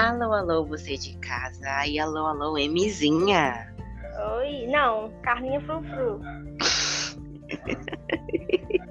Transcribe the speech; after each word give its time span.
Alô, 0.00 0.32
alô, 0.32 0.64
você 0.64 0.96
de 0.96 1.14
casa. 1.18 1.86
E 1.86 1.98
alô, 1.98 2.24
alô, 2.24 2.54
Mzinha. 2.54 3.70
Oi, 4.38 4.66
não, 4.66 5.12
carninha 5.20 5.60
frufru. 5.60 6.18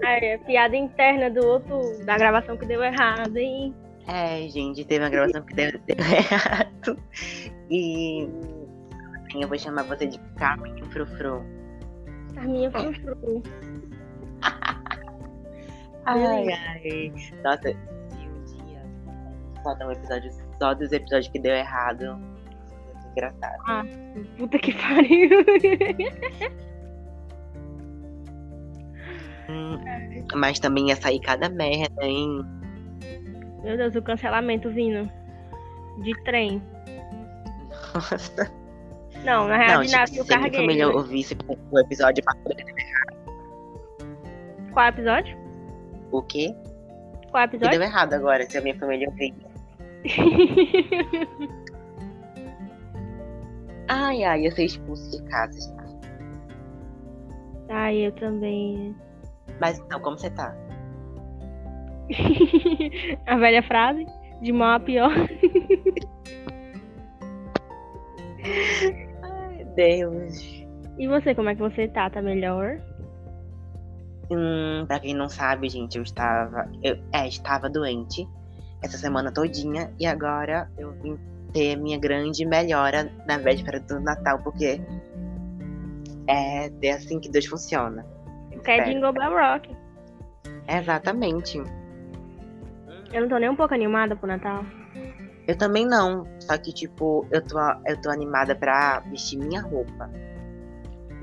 é, 0.04 0.38
piada 0.38 0.76
interna 0.76 1.32
do 1.32 1.44
outro, 1.44 2.06
da 2.06 2.16
gravação 2.16 2.56
que 2.56 2.68
deu 2.68 2.84
errado, 2.84 3.36
hein? 3.38 3.73
É, 4.08 4.48
gente, 4.50 4.86
teve 4.86 5.04
uma 5.04 5.09
gravação 5.09 5.41
que 5.41 5.55
deu, 5.55 5.72
deu 5.72 5.98
errado. 5.98 6.95
E 7.71 8.30
eu 9.34 9.48
vou 9.48 9.57
chamar 9.57 9.86
você 9.86 10.05
de 10.05 10.20
Carminha 10.38 10.86
Frufru. 10.91 11.44
Carminha 12.36 12.70
Frufru. 12.70 13.41
ai, 16.05 16.54
ai. 16.54 17.14
Nossa, 17.44 17.70
se 18.10 18.28
um 18.28 18.44
dia 18.46 18.84
só 19.63 19.73
dar 19.73 19.88
um 19.88 19.91
episódio 19.91 20.48
só 20.59 20.73
dos 20.73 20.91
episódios 20.91 21.27
que 21.30 21.40
deu 21.40 21.54
errado, 21.54 22.20
engraçado. 23.12 23.62
Ah, 23.68 23.84
puta 24.38 24.59
que 24.59 24.73
pariu. 24.73 25.30
Mas 30.35 30.59
também 30.59 30.90
ia 30.90 30.95
sair 30.95 31.20
cada 31.20 31.49
merda, 31.49 32.04
hein? 32.04 32.41
Meu 33.63 33.76
Deus, 33.77 33.95
o 33.95 34.02
cancelamento 34.02 34.70
vindo. 34.70 35.09
De 36.04 36.13
trem. 36.23 36.62
Nossa. 37.94 38.52
Não, 39.23 39.48
na 39.48 39.57
real, 39.57 39.82
Não, 39.84 40.05
tipo, 40.05 40.23
se 40.23 40.34
a 40.34 40.38
minha 40.38 40.54
família 40.54 40.88
ouvisse 40.88 41.35
o 41.71 41.80
episódio 41.80 42.23
pra 42.23 42.34
poder 42.35 42.63
Qual 44.71 44.88
episódio? 44.88 45.38
o 46.12 46.21
quê? 46.21 46.55
Qual 47.32 47.48
Que 47.49 47.55
episódio? 47.57 47.80
deu 47.80 47.88
errado 47.88 48.13
agora, 48.13 48.46
se 48.49 48.57
a 48.57 48.62
minha 48.62 48.77
família 48.77 49.10
ouvisse. 49.10 49.48
Ai, 53.91 54.24
ai, 54.24 54.46
eu 54.46 54.51
ser 54.51 54.65
expulso 54.65 55.10
de 55.10 55.24
casa, 55.29 55.60
gente. 55.60 55.79
Ai, 57.70 58.05
eu 58.05 58.12
também. 58.12 58.96
Mas 59.59 59.79
então, 59.79 59.99
como 59.99 60.15
você 60.18 60.29
tá? 60.29 60.55
a 63.26 63.35
velha 63.37 63.63
frase, 63.63 64.06
de 64.41 64.51
mal 64.51 64.75
a 64.75 64.79
pior. 64.79 65.12
Ai, 69.24 69.66
Deus. 69.75 70.63
E 71.00 71.07
você, 71.07 71.34
como 71.34 71.50
é 71.50 71.56
que 71.56 71.62
você 71.62 71.88
tá? 71.88 72.12
Tá 72.12 72.22
melhor? 72.22 72.79
Hum, 74.29 74.85
pra 74.88 75.00
quem 75.00 75.16
não 75.16 75.28
sabe, 75.28 75.68
gente, 75.68 75.97
eu 75.97 76.03
estava. 76.03 76.69
Eu, 76.84 76.96
é, 77.12 77.28
estava 77.28 77.68
doente 77.68 78.28
essa 78.81 78.97
semana 78.97 79.31
todinha 79.31 79.91
e 80.00 80.06
agora 80.06 80.69
eu 80.78 80.91
vim 81.02 81.18
ter 81.53 81.75
minha 81.75 81.97
grande 81.97 82.46
melhora 82.46 83.12
na 83.28 83.38
véspera 83.38 83.80
do 83.80 84.00
Natal, 84.00 84.40
porque 84.40 84.81
é, 86.28 86.72
é 86.81 86.91
assim 86.91 87.19
que 87.19 87.30
Deus 87.30 87.46
funciona. 87.46 88.06
Que 88.63 88.72
é. 88.72 88.84
Jingle 88.84 89.13
Bell 89.13 89.31
Rock. 89.31 89.75
Exatamente. 90.68 91.58
Eu 93.12 93.22
não 93.22 93.30
tô 93.30 93.38
nem 93.38 93.50
um 93.50 93.56
pouco 93.56 93.74
animada 93.74 94.16
pro 94.16 94.28
Natal. 94.28 94.63
Eu 95.47 95.58
também 95.58 95.86
não. 95.86 96.28
Só 96.40 96.58
que, 96.58 96.72
tipo, 96.72 97.25
eu 97.31 97.41
tô, 97.41 97.58
eu 97.88 98.00
tô 98.02 98.09
animada 98.12 98.56
pra 98.56 99.00
vestir 99.00 99.40
minha 99.40 99.62
roupa. 99.62 100.09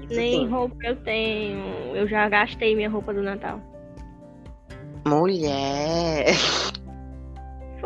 Isso 0.03 0.17
Nem 0.17 0.41
sim. 0.41 0.49
roupa 0.49 0.77
eu 0.83 0.97
tenho. 0.97 1.65
Eu 1.95 2.09
já 2.09 2.29
gastei 2.29 2.75
minha 2.75 2.91
roupa 2.91 3.15
do 3.15 3.23
Natal. 3.23 3.61
Mulher. 5.07 6.27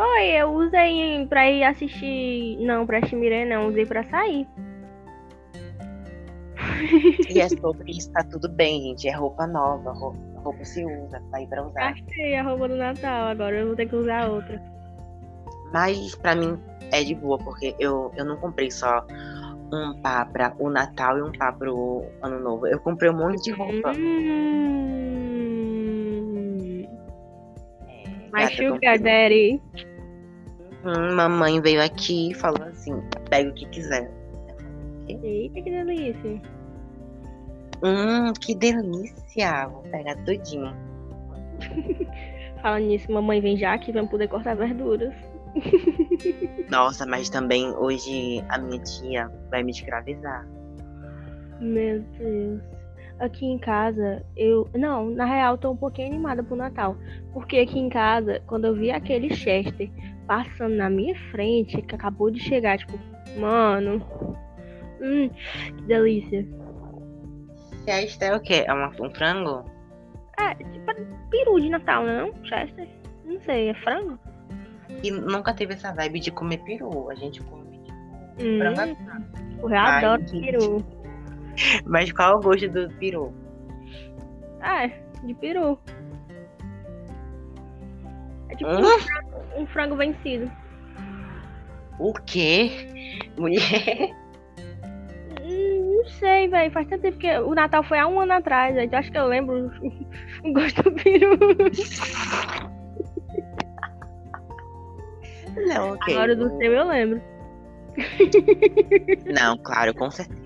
Foi, 0.01 0.29
eu 0.29 0.51
usei 0.55 1.27
pra 1.27 1.51
ir 1.51 1.63
assistir. 1.63 2.57
Não, 2.61 2.87
pra 2.87 3.05
Chimiré 3.07 3.45
não, 3.45 3.69
usei 3.69 3.85
pra 3.85 4.03
sair. 4.05 4.49
e 7.29 7.39
é 7.39 7.47
sobre 7.51 7.91
isso, 7.91 8.11
tá 8.13 8.25
tudo 8.25 8.49
bem, 8.49 8.81
gente. 8.81 9.07
É 9.09 9.13
roupa 9.15 9.47
nova. 9.47 9.93
Roupa, 9.93 10.19
roupa 10.37 10.65
se 10.65 10.83
usa, 10.87 11.23
tá 11.31 11.37
aí 11.37 11.47
pra 11.47 11.67
usar. 11.67 11.93
Gastei 11.93 12.35
a 12.35 12.43
roupa 12.43 12.67
do 12.69 12.77
Natal, 12.77 13.27
agora 13.29 13.57
eu 13.57 13.67
vou 13.67 13.77
ter 13.77 13.87
que 13.91 13.97
usar 13.97 14.31
outra. 14.31 14.59
Mas 15.71 16.15
pra 16.15 16.35
mim 16.35 16.59
é 16.93 17.05
de 17.05 17.15
boa, 17.15 17.37
porque 17.37 17.75
eu, 17.79 18.11
eu 18.17 18.25
não 18.25 18.39
comprei 18.39 18.71
só 18.71 19.05
um 19.71 20.01
pá 20.01 20.25
pra 20.25 20.55
o 20.59 20.71
Natal 20.71 21.19
e 21.19 21.23
um 21.23 21.31
pá 21.33 21.53
pro 21.53 22.07
Ano 22.23 22.41
Novo. 22.41 22.67
Eu 22.67 22.81
comprei 22.81 23.11
um 23.11 23.19
monte 23.19 23.43
de 23.45 23.51
roupa. 23.53 23.93
Hum, 23.93 24.81
É, 28.37 28.47
sugar 28.49 28.99
comprei. 28.99 28.99
daddy. 28.99 29.63
Hum, 30.85 31.15
mamãe 31.15 31.61
veio 31.61 31.83
aqui 31.83 32.31
e 32.31 32.35
falou 32.35 32.63
assim: 32.69 33.03
pega 33.29 33.51
o 33.51 33.55
que 33.55 33.67
quiser. 33.67 34.11
Eita, 35.09 35.61
que 35.61 35.71
delícia. 35.71 36.43
Hum, 37.83 38.33
que 38.41 38.55
delícia! 38.55 39.67
Vou 39.69 39.83
pegar 39.83 40.17
tudinho. 40.25 40.75
Falando 42.63 42.87
nisso, 42.87 43.11
mamãe 43.11 43.41
vem 43.41 43.57
já 43.57 43.75
aqui, 43.75 43.93
vamos 43.93 44.11
poder 44.11 44.29
cortar 44.29 44.55
verduras. 44.55 45.15
Nossa, 46.71 47.07
mas 47.07 47.29
também 47.29 47.71
hoje 47.77 48.45
a 48.49 48.59
minha 48.59 48.81
tia 48.83 49.31
vai 49.51 49.63
me 49.63 49.73
escravizar. 49.73 50.47
Meu 51.61 52.01
Deus. 52.19 52.61
Aqui 53.19 53.45
em 53.45 53.59
casa, 53.59 54.25
eu. 54.35 54.67
Não, 54.75 55.11
na 55.11 55.27
real, 55.27 55.59
tô 55.59 55.71
um 55.71 55.77
pouquinho 55.77 56.09
animada 56.09 56.43
pro 56.43 56.57
Natal. 56.57 56.97
Porque 57.35 57.59
aqui 57.59 57.79
em 57.79 57.91
casa, 57.91 58.41
quando 58.47 58.67
eu 58.67 58.75
vi 58.75 58.91
aquele 58.91 59.35
Chester 59.35 59.91
passando 60.31 60.77
na 60.77 60.89
minha 60.89 61.17
frente, 61.33 61.83
que 61.83 61.93
acabou 61.97 62.31
de 62.31 62.39
chegar, 62.39 62.79
tipo, 62.79 62.97
mano. 63.37 64.01
Hum, 65.03 65.29
que 65.77 65.83
delícia. 65.89 66.47
Chester 67.85 68.31
é 68.31 68.37
o 68.37 68.41
quê? 68.41 68.65
É 68.65 68.73
uma- 68.73 68.93
um 69.01 69.11
frango? 69.13 69.65
É, 70.39 70.55
tipo, 70.55 70.95
peru 71.31 71.61
de 71.61 71.69
Natal, 71.69 72.05
não? 72.07 72.33
Chester? 72.45 72.87
Não 73.25 73.41
sei, 73.41 73.71
é 73.71 73.75
frango? 73.75 74.17
E 75.03 75.11
nunca 75.11 75.53
teve 75.53 75.75
essa 75.75 75.93
vibe 75.93 76.21
de 76.21 76.31
comer 76.31 76.59
peru. 76.59 77.11
A 77.11 77.15
gente 77.17 77.43
come 77.43 77.69
tipo, 77.79 77.93
Hum, 78.41 78.59
frango 78.59 78.81
assado. 78.83 79.25
eu 79.63 79.69
Ai, 79.75 80.05
adoro 80.05 80.29
gente. 80.29 80.41
peru. 80.47 80.87
Mas 81.87 82.13
qual 82.13 82.35
é 82.35 82.37
o 82.37 82.41
gosto 82.41 82.69
do 82.69 82.89
peru? 83.01 83.35
Ah, 84.61 84.85
é, 84.85 85.03
de 85.25 85.35
peru. 85.35 85.77
É 88.49 88.55
tipo 88.55 88.71
Hã? 88.71 88.79
um, 88.81 88.99
frango, 89.01 89.30
um 89.61 89.67
frango 89.67 89.97
vencido. 89.97 90.51
O 91.99 92.13
quê? 92.15 92.71
Mulher. 93.39 94.11
Hum, 95.43 95.97
Não 95.97 96.05
sei, 96.09 96.49
velho. 96.49 96.73
Faz 96.73 96.87
tanto 96.89 97.03
tempo 97.03 97.19
que 97.19 97.39
o 97.39 97.55
Natal 97.55 97.83
foi 97.83 97.99
há 97.99 98.07
um 98.07 98.21
ano 98.21 98.33
atrás. 98.33 98.75
Eu 98.77 98.99
acho 98.99 99.11
que 99.13 99.19
eu 99.19 99.27
lembro 99.27 99.71
o 100.45 100.53
gosto 100.53 100.83
do 100.83 100.93
peru. 100.93 101.37
Não, 105.67 105.93
ok. 105.95 106.15
Agora 106.15 106.35
do 106.37 106.49
seu 106.57 106.73
eu 106.73 106.89
lembro. 106.89 107.23
Não, 109.27 109.59
claro, 109.59 109.93
com 109.95 110.11
certeza. 110.11 110.41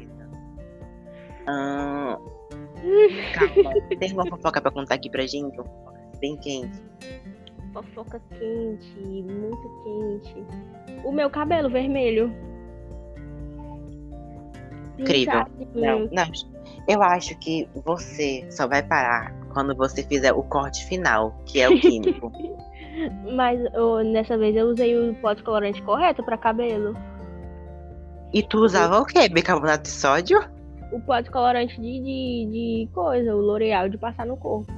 Ahn, 1.47 2.17
calma. 3.35 3.73
Tem 4.01 4.13
uma 4.13 4.27
fofoca 4.27 4.61
pra 4.61 4.71
contar 4.71 4.95
aqui 4.95 5.11
pra 5.11 5.27
gente? 5.27 5.55
Uma 5.57 5.65
fofoca 5.65 6.01
bem 6.21 6.37
quente. 6.39 6.83
Fofoca 7.75 8.21
quente, 8.31 8.97
muito 9.01 9.71
quente. 9.85 10.47
O 11.05 11.13
meu 11.13 11.29
cabelo 11.29 11.69
vermelho. 11.69 12.33
Incrível. 14.99 15.45
Não, 15.75 16.09
não. 16.13 16.31
Eu 16.89 17.03
acho 17.03 17.37
que 17.39 17.69
você 17.85 18.47
só 18.51 18.67
vai 18.69 18.83
parar 18.83 19.35
quando 19.53 19.75
você 19.75 20.03
fizer 20.05 20.33
o 20.33 20.43
corte 20.45 20.85
final, 20.87 21.35
que 21.45 21.61
é 21.61 21.69
o 21.69 21.79
químico. 21.81 22.31
Mas 23.35 23.61
eu- 23.75 24.05
nessa 24.05 24.39
vez 24.39 24.55
eu 24.55 24.67
usei 24.69 24.97
o 24.97 25.15
pote 25.17 25.43
colorante 25.43 25.83
correto 25.83 26.23
pra 26.23 26.39
cabelo. 26.39 26.95
e 28.33 28.41
tu 28.43 28.59
usava 28.59 29.01
o 29.01 29.05
quê? 29.05 29.29
Bicarbonato 29.29 29.83
de 29.83 29.89
sódio? 29.91 30.39
O 30.93 31.01
pote 31.01 31.29
colorante 31.29 31.75
de, 31.81 32.01
de, 32.01 32.47
de 32.87 32.89
coisa, 32.95 33.35
o 33.35 33.41
L'Oreal 33.41 33.89
de 33.89 33.99
passar 33.99 34.25
no 34.27 34.37
corpo. 34.37 34.73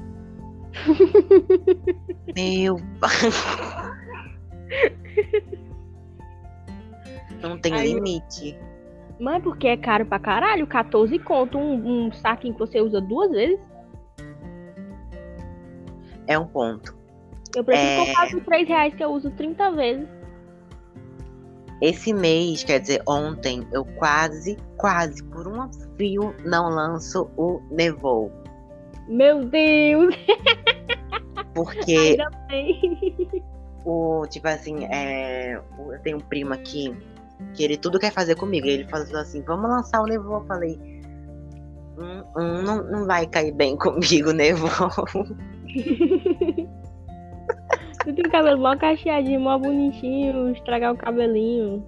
Meu. 2.36 2.76
Não 7.42 7.58
tem 7.58 7.72
Aí- 7.74 7.92
limite. 7.94 8.58
Mas 9.18 9.42
porque 9.42 9.66
é 9.68 9.76
caro 9.76 10.04
pra 10.04 10.18
caralho, 10.18 10.66
14 10.66 11.18
conto 11.18 11.56
um, 11.56 12.06
um 12.08 12.12
saquinho 12.12 12.52
que 12.52 12.60
você 12.60 12.80
usa 12.80 13.00
duas 13.00 13.30
vezes. 13.30 13.58
É 16.26 16.38
um 16.38 16.46
ponto. 16.46 16.94
Eu 17.54 17.64
prefiro 17.64 17.88
É. 17.88 18.06
comprar 18.06 18.30
por 18.30 18.44
3 18.44 18.68
reais 18.68 18.94
que 18.94 19.02
eu 19.02 19.08
uso 19.10 19.30
30 19.30 19.70
vezes. 19.72 20.06
Esse 21.80 22.12
mês, 22.12 22.62
quer 22.64 22.80
dizer, 22.80 23.02
ontem, 23.08 23.66
eu 23.72 23.84
quase, 23.96 24.56
quase, 24.76 25.22
por 25.24 25.46
um 25.48 25.70
fio, 25.96 26.34
não 26.44 26.68
lanço 26.68 27.30
o 27.36 27.60
Nevou. 27.70 28.30
Meu 29.08 29.44
Deus! 29.44 30.14
Porque 31.56 31.96
Ainda 31.96 32.30
bem. 32.48 33.42
o, 33.82 34.26
tipo 34.28 34.46
assim, 34.46 34.84
é, 34.84 35.54
eu 35.56 35.98
tenho 36.02 36.18
um 36.18 36.20
primo 36.20 36.52
aqui 36.52 36.94
que 37.54 37.64
ele 37.64 37.78
tudo 37.78 37.98
quer 37.98 38.12
fazer 38.12 38.34
comigo. 38.36 38.66
Ele 38.66 38.84
falou 38.84 39.16
assim, 39.16 39.40
vamos 39.42 39.70
lançar 39.70 40.02
o 40.02 40.06
Nevô. 40.06 40.36
Eu 40.36 40.44
falei, 40.44 40.78
hum, 41.98 42.22
hum, 42.36 42.62
não, 42.62 42.82
não 42.84 43.06
vai 43.06 43.26
cair 43.26 43.52
bem 43.52 43.74
comigo, 43.78 44.32
Nevô. 44.32 44.68
tu 48.04 48.14
tem 48.14 48.30
cabelo 48.30 48.60
mó 48.60 48.76
cacheadinho, 48.76 49.40
mó 49.40 49.58
bonitinho, 49.58 50.52
estragar 50.52 50.92
o 50.92 50.96
cabelinho. 50.98 51.82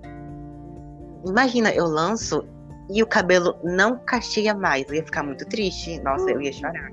Imagina, 1.26 1.70
eu 1.74 1.84
lanço 1.84 2.42
e 2.88 3.02
o 3.02 3.06
cabelo 3.06 3.54
não 3.62 3.98
cacheia 3.98 4.54
mais. 4.54 4.88
Eu 4.88 4.94
ia 4.94 5.04
ficar 5.04 5.22
muito 5.22 5.46
triste. 5.46 6.00
Nossa, 6.00 6.30
eu 6.30 6.40
ia 6.40 6.52
chorar. 6.54 6.90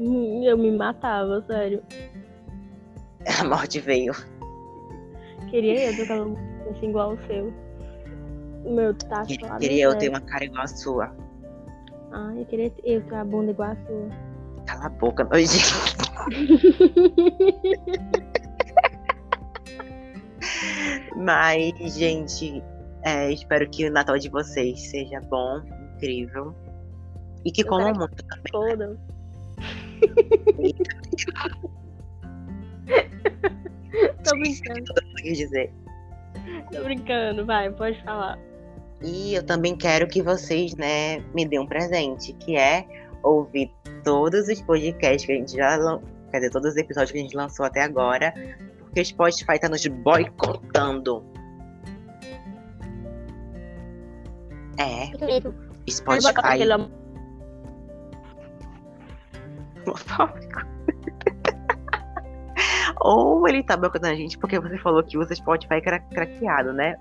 Hum, 0.00 0.42
eu 0.42 0.56
me 0.56 0.72
matava, 0.72 1.44
sério. 1.46 1.82
A 3.38 3.44
morte 3.44 3.78
veio. 3.78 4.14
Queria 5.50 5.90
eu 5.90 5.96
ter 5.96 6.08
cabelo 6.08 6.38
assim 6.70 6.88
igual 6.88 7.12
o 7.12 7.18
seu. 7.26 7.52
Meu 8.64 8.94
tá 8.94 9.26
Queria, 9.26 9.58
queria 9.58 9.84
eu 9.84 9.98
ter 9.98 10.08
uma 10.08 10.22
cara 10.22 10.44
igual 10.44 10.62
a 10.62 10.68
sua. 10.68 11.14
Ah, 12.12 12.32
eu 12.34 12.46
queria 12.46 12.72
eu 12.82 13.02
ter 13.02 13.14
a 13.14 13.24
bunda 13.24 13.50
igual 13.50 13.72
a 13.72 13.76
sua. 13.76 14.08
Cala 14.66 14.86
a 14.86 14.88
boca, 14.88 15.22
nojento. 15.24 16.00
Mas, 21.16 21.94
gente, 21.94 22.64
é, 23.02 23.30
espero 23.30 23.68
que 23.68 23.86
o 23.86 23.92
Natal 23.92 24.18
de 24.18 24.30
vocês 24.30 24.80
seja 24.88 25.20
bom, 25.20 25.60
incrível. 25.96 26.54
E 27.44 27.52
que 27.52 27.64
comam 27.64 27.92
muito 27.92 28.24
também. 28.24 28.50
Toda. 28.50 29.09
Tô 34.24 34.38
brincando. 34.38 34.94
Quis 35.16 35.38
dizer. 35.38 35.72
Tô 36.72 36.84
brincando, 36.84 37.44
vai, 37.44 37.70
pode 37.70 38.02
falar. 38.02 38.38
E 39.02 39.34
eu 39.34 39.42
também 39.42 39.76
quero 39.76 40.06
que 40.06 40.22
vocês, 40.22 40.74
né, 40.76 41.20
me 41.34 41.46
dêem 41.46 41.60
um 41.60 41.66
presente, 41.66 42.32
que 42.34 42.56
é 42.56 42.86
ouvir 43.22 43.70
todos 44.04 44.48
os 44.48 44.60
podcasts 44.62 45.24
que 45.24 45.32
a 45.32 45.36
gente 45.36 45.56
já 45.56 45.78
quer 46.30 46.38
dizer, 46.38 46.50
todos 46.50 46.70
os 46.70 46.76
episódios 46.76 47.10
que 47.10 47.18
a 47.18 47.22
gente 47.22 47.36
lançou 47.36 47.66
até 47.66 47.82
agora, 47.82 48.32
porque 48.78 49.00
o 49.00 49.04
Spotify 49.04 49.58
tá 49.58 49.68
nos 49.68 49.86
boicotando. 49.86 51.24
É. 54.78 55.10
Spotify. 55.88 56.99
Ou 63.00 63.48
ele 63.48 63.62
tá 63.62 63.76
boicotando 63.76 64.12
a 64.12 64.16
gente 64.16 64.38
porque 64.38 64.58
você 64.58 64.76
falou 64.78 65.02
que 65.02 65.16
usa 65.16 65.34
Spotify 65.34 65.80
cra 65.80 65.98
craqueado, 65.98 66.72
né? 66.72 66.96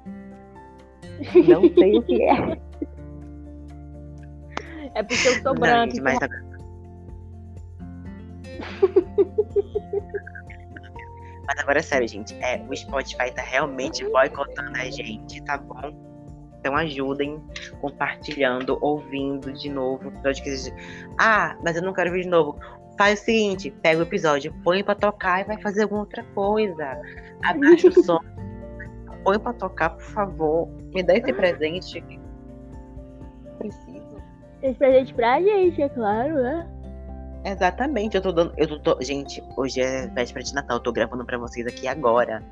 Não 1.47 1.62
sei 1.74 1.97
o 1.97 2.03
que 2.03 2.24
é. 2.24 2.59
É 4.95 5.03
porque 5.03 5.27
eu 5.27 5.41
sou 5.44 5.53
branca. 5.53 5.94
Gente, 5.94 6.01
mas... 6.01 6.18
mas 11.45 11.59
agora 11.59 11.80
é 11.80 11.81
sério, 11.81 12.07
gente. 12.07 12.33
É, 12.41 12.63
o 12.68 12.75
Spotify 12.75 13.31
tá 13.33 13.41
realmente 13.41 14.03
boicotando 14.09 14.77
a 14.77 14.89
gente, 14.89 15.41
tá 15.44 15.57
bom? 15.57 16.09
Então 16.59 16.75
ajudem 16.75 17.41
compartilhando, 17.80 18.77
ouvindo 18.81 19.53
de 19.53 19.69
novo. 19.69 20.12
Ah, 21.18 21.57
mas 21.63 21.77
eu 21.77 21.81
não 21.81 21.94
quero 21.94 22.12
ver 22.12 22.24
de 22.24 22.30
novo. 22.30 22.59
Faz 23.00 23.22
o 23.22 23.24
seguinte, 23.24 23.72
pega 23.81 24.00
o 24.00 24.04
episódio, 24.04 24.54
põe 24.62 24.84
pra 24.84 24.94
tocar 24.94 25.40
e 25.40 25.46
vai 25.46 25.57
fazer 25.62 25.84
alguma 25.84 26.01
outra 26.01 26.22
coisa. 26.36 27.01
Abaixa 27.46 27.88
o 27.88 27.92
som. 28.04 28.19
Põe 29.24 29.40
pra 29.40 29.54
tocar, 29.54 29.92
por 29.92 30.01
favor. 30.01 30.68
Me 30.94 31.01
dá 31.01 31.16
esse 31.16 31.31
presente. 31.31 32.04
Preciso. 33.57 34.22
Esse 34.62 34.78
presente 34.78 35.13
pra 35.13 35.42
gente, 35.42 35.81
é 35.81 35.88
claro, 35.88 36.44
né? 36.44 36.69
Exatamente, 37.46 38.18
eu 38.18 38.22
tô 38.22 38.34
dando. 38.34 38.54
Eu 38.57 38.78
tô, 38.81 39.01
gente, 39.01 39.42
hoje 39.56 39.80
é 39.80 40.07
véspera 40.07 40.44
de 40.44 40.54
Natal, 40.54 40.75
eu 40.75 40.84
tô 40.84 40.92
gravando 40.92 41.24
pra 41.24 41.38
vocês 41.38 41.66
aqui 41.68 41.88
agora. 41.88 42.44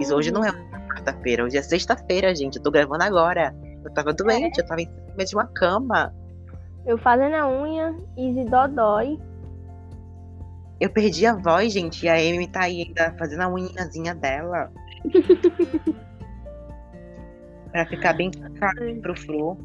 Isso 0.00 0.12
hoje 0.16 0.32
não 0.32 0.44
é 0.44 0.50
quarta-feira, 0.88 1.44
hoje 1.44 1.58
é 1.58 1.62
sexta-feira, 1.62 2.34
gente. 2.34 2.56
Eu 2.56 2.62
tô 2.64 2.72
gravando 2.72 3.04
agora. 3.04 3.54
Eu 3.84 3.92
tava 3.92 4.12
doente, 4.12 4.60
é. 4.60 4.64
eu 4.64 4.66
tava 4.66 4.80
em 4.80 4.86
cima 4.86 5.24
de 5.24 5.36
uma 5.36 5.46
cama. 5.46 6.12
Eu 6.84 6.98
fazendo 6.98 7.36
a 7.36 7.48
unha, 7.48 7.94
Easy 8.16 8.44
Dodói. 8.46 9.16
Eu 10.80 10.90
perdi 10.90 11.24
a 11.24 11.34
voz, 11.34 11.72
gente, 11.72 12.04
e 12.04 12.08
a 12.08 12.14
Amy 12.14 12.46
tá 12.48 12.64
aí 12.64 12.82
ainda 12.82 13.14
fazendo 13.18 13.40
a 13.42 13.48
unhazinha 13.48 14.14
dela. 14.14 14.70
pra 17.72 17.86
ficar 17.86 18.12
bem 18.14 18.30
pro 19.00 19.16
flu. 19.16 19.58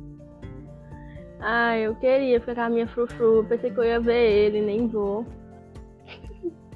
Ah, 1.42 1.78
eu 1.78 1.96
queria 1.96 2.40
ficar 2.40 2.56
com 2.56 2.62
a 2.62 2.70
minha 2.70 2.88
frufru. 2.88 3.44
Pensei 3.50 3.72
que 3.72 3.80
eu 3.80 3.84
ia 3.84 4.00
ver 4.00 4.30
ele, 4.30 4.62
nem 4.62 4.88
vou. 4.88 5.26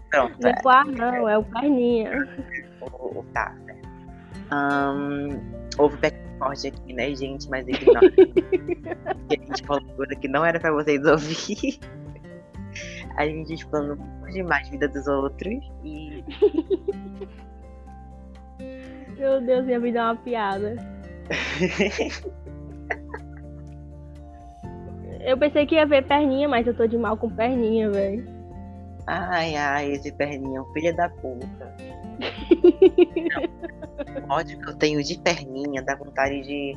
Pronto. 0.10 0.36
Não 0.42 0.50
é 0.50 0.56
o 0.64 0.70
ar, 0.70 0.86
não, 0.86 1.30
é 1.30 1.38
o 1.38 1.44
perninha. 1.44 2.28
O, 2.82 3.20
o 3.20 3.26
tá, 3.34 3.54
né? 3.66 3.76
Um, 4.52 5.40
houve 5.78 5.98
background 5.98 6.66
aqui, 6.66 6.94
né, 6.94 7.14
gente? 7.14 7.48
Mas 7.50 7.68
ignora. 7.68 8.00
a 9.30 9.34
gente 9.34 9.64
falou 9.66 9.84
coisa 9.96 10.16
que 10.16 10.28
não 10.28 10.44
era 10.44 10.60
pra 10.60 10.72
vocês 10.72 11.06
ouvir. 11.06 11.80
A 13.18 13.26
gente 13.26 13.54
explana 13.54 13.98
demais 14.32 14.68
a 14.68 14.72
vida 14.72 14.88
dos 14.88 15.08
outros 15.08 15.64
e. 15.84 16.24
Meu 19.18 19.42
Deus, 19.42 19.66
minha 19.66 19.80
vida 19.80 20.00
é 20.00 20.04
uma 20.04 20.16
piada. 20.18 20.76
eu 25.22 25.38
pensei 25.38 25.66
que 25.66 25.76
ia 25.76 25.86
ver 25.86 26.06
perninha, 26.06 26.50
mas 26.50 26.68
eu 26.68 26.76
tô 26.76 26.86
de 26.86 26.98
mal 26.98 27.16
com 27.16 27.30
perninha, 27.30 27.90
velho. 27.90 28.28
Ai, 29.08 29.56
ai, 29.56 29.92
esse 29.92 30.12
perninha, 30.12 30.64
filho 30.74 30.94
da 30.96 31.10
puta. 31.10 31.74
o 34.28 34.34
ódio 34.34 34.60
que 34.60 34.70
eu 34.70 34.76
tenho 34.76 35.04
de 35.04 35.18
perninha, 35.20 35.82
dá 35.82 35.96
vontade 35.96 36.42
de. 36.42 36.76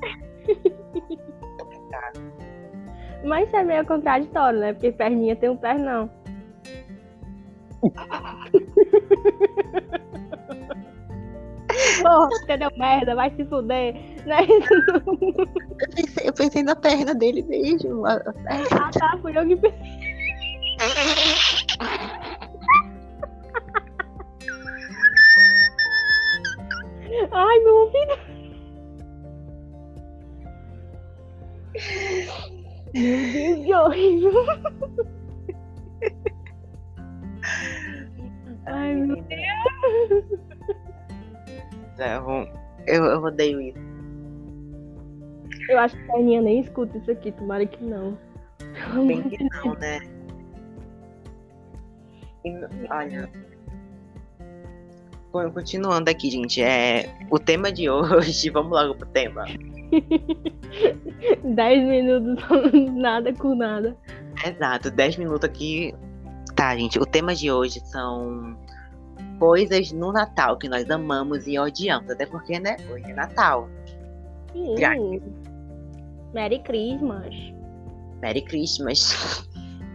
Mas 3.25 3.49
isso 3.49 3.56
é 3.56 3.64
meio 3.64 3.84
contraditório, 3.84 4.61
né? 4.61 4.73
Porque 4.73 4.93
perninha 4.93 5.34
tem 5.34 5.49
um 5.49 5.56
pernão. 5.56 6.08
Porra, 12.02 12.29
entendeu? 12.43 12.70
Merda, 12.76 13.14
vai 13.14 13.31
se 13.34 13.44
fuder. 13.44 13.94
É 14.26 14.46
não. 14.46 15.03
Eu 15.81 15.88
pensei, 15.94 16.29
eu 16.29 16.32
pensei 16.32 16.62
na 16.62 16.76
perna 16.76 17.14
dele 17.14 17.43
mesmo. 17.43 18.05
Ah 18.06 18.19
tá, 18.93 19.19
fui 19.22 19.36
eu 19.36 19.46
que 19.46 19.56
pensei. 19.56 19.79
Ai, 27.32 27.58
meu 27.60 27.74
ouvido. 27.76 28.19
Meu 32.94 33.32
Deus, 33.32 33.64
que 33.64 33.74
horrível. 33.74 34.32
Ai, 39.08 39.08
meu 39.08 39.22
Deus. 39.22 40.24
Não, 41.98 42.48
eu, 42.86 43.05
eu 43.05 43.22
odeio 43.22 43.60
isso. 43.60 43.79
Eu 45.69 45.79
acho 45.79 45.94
que 45.96 46.12
a 46.12 46.17
Aninha 46.17 46.41
nem 46.41 46.60
escuta 46.60 46.96
isso 46.96 47.10
aqui, 47.10 47.32
tomara 47.32 47.67
que 47.67 47.84
não. 47.84 48.17
Bem 49.06 49.29
que 49.29 49.44
não, 49.44 49.74
né? 49.74 49.98
E, 52.44 52.55
olha. 52.91 53.29
Bom, 55.32 55.50
continuando 55.50 56.10
aqui, 56.10 56.31
gente. 56.31 56.62
É, 56.62 57.15
o 57.31 57.38
tema 57.38 57.70
de 57.70 57.88
hoje, 57.91 58.48
vamos 58.50 58.72
logo 58.72 58.94
pro 58.94 59.06
tema. 59.08 59.44
Dez 61.44 61.86
minutos 61.86 62.44
nada 62.94 63.32
com 63.34 63.55
nada. 63.55 63.96
Exato, 64.44 64.91
dez 64.91 65.17
minutos 65.17 65.44
aqui. 65.44 65.94
Tá, 66.55 66.77
gente. 66.77 66.98
O 66.98 67.06
tema 67.06 67.34
de 67.34 67.50
hoje 67.50 67.81
são 67.86 68.55
coisas 69.38 69.92
no 69.92 70.12
Natal 70.12 70.58
que 70.58 70.68
nós 70.68 70.90
amamos 70.90 71.46
e 71.46 71.58
odiamos. 71.58 72.10
Até 72.10 72.26
porque, 72.26 72.58
né? 72.58 72.76
Hoje 72.90 73.10
é 73.10 73.14
Natal. 73.14 73.68
Sim. 74.52 74.74
Merry 76.32 76.58
Christmas. 76.60 77.34
Merry 78.20 78.42
Christmas. 78.42 79.48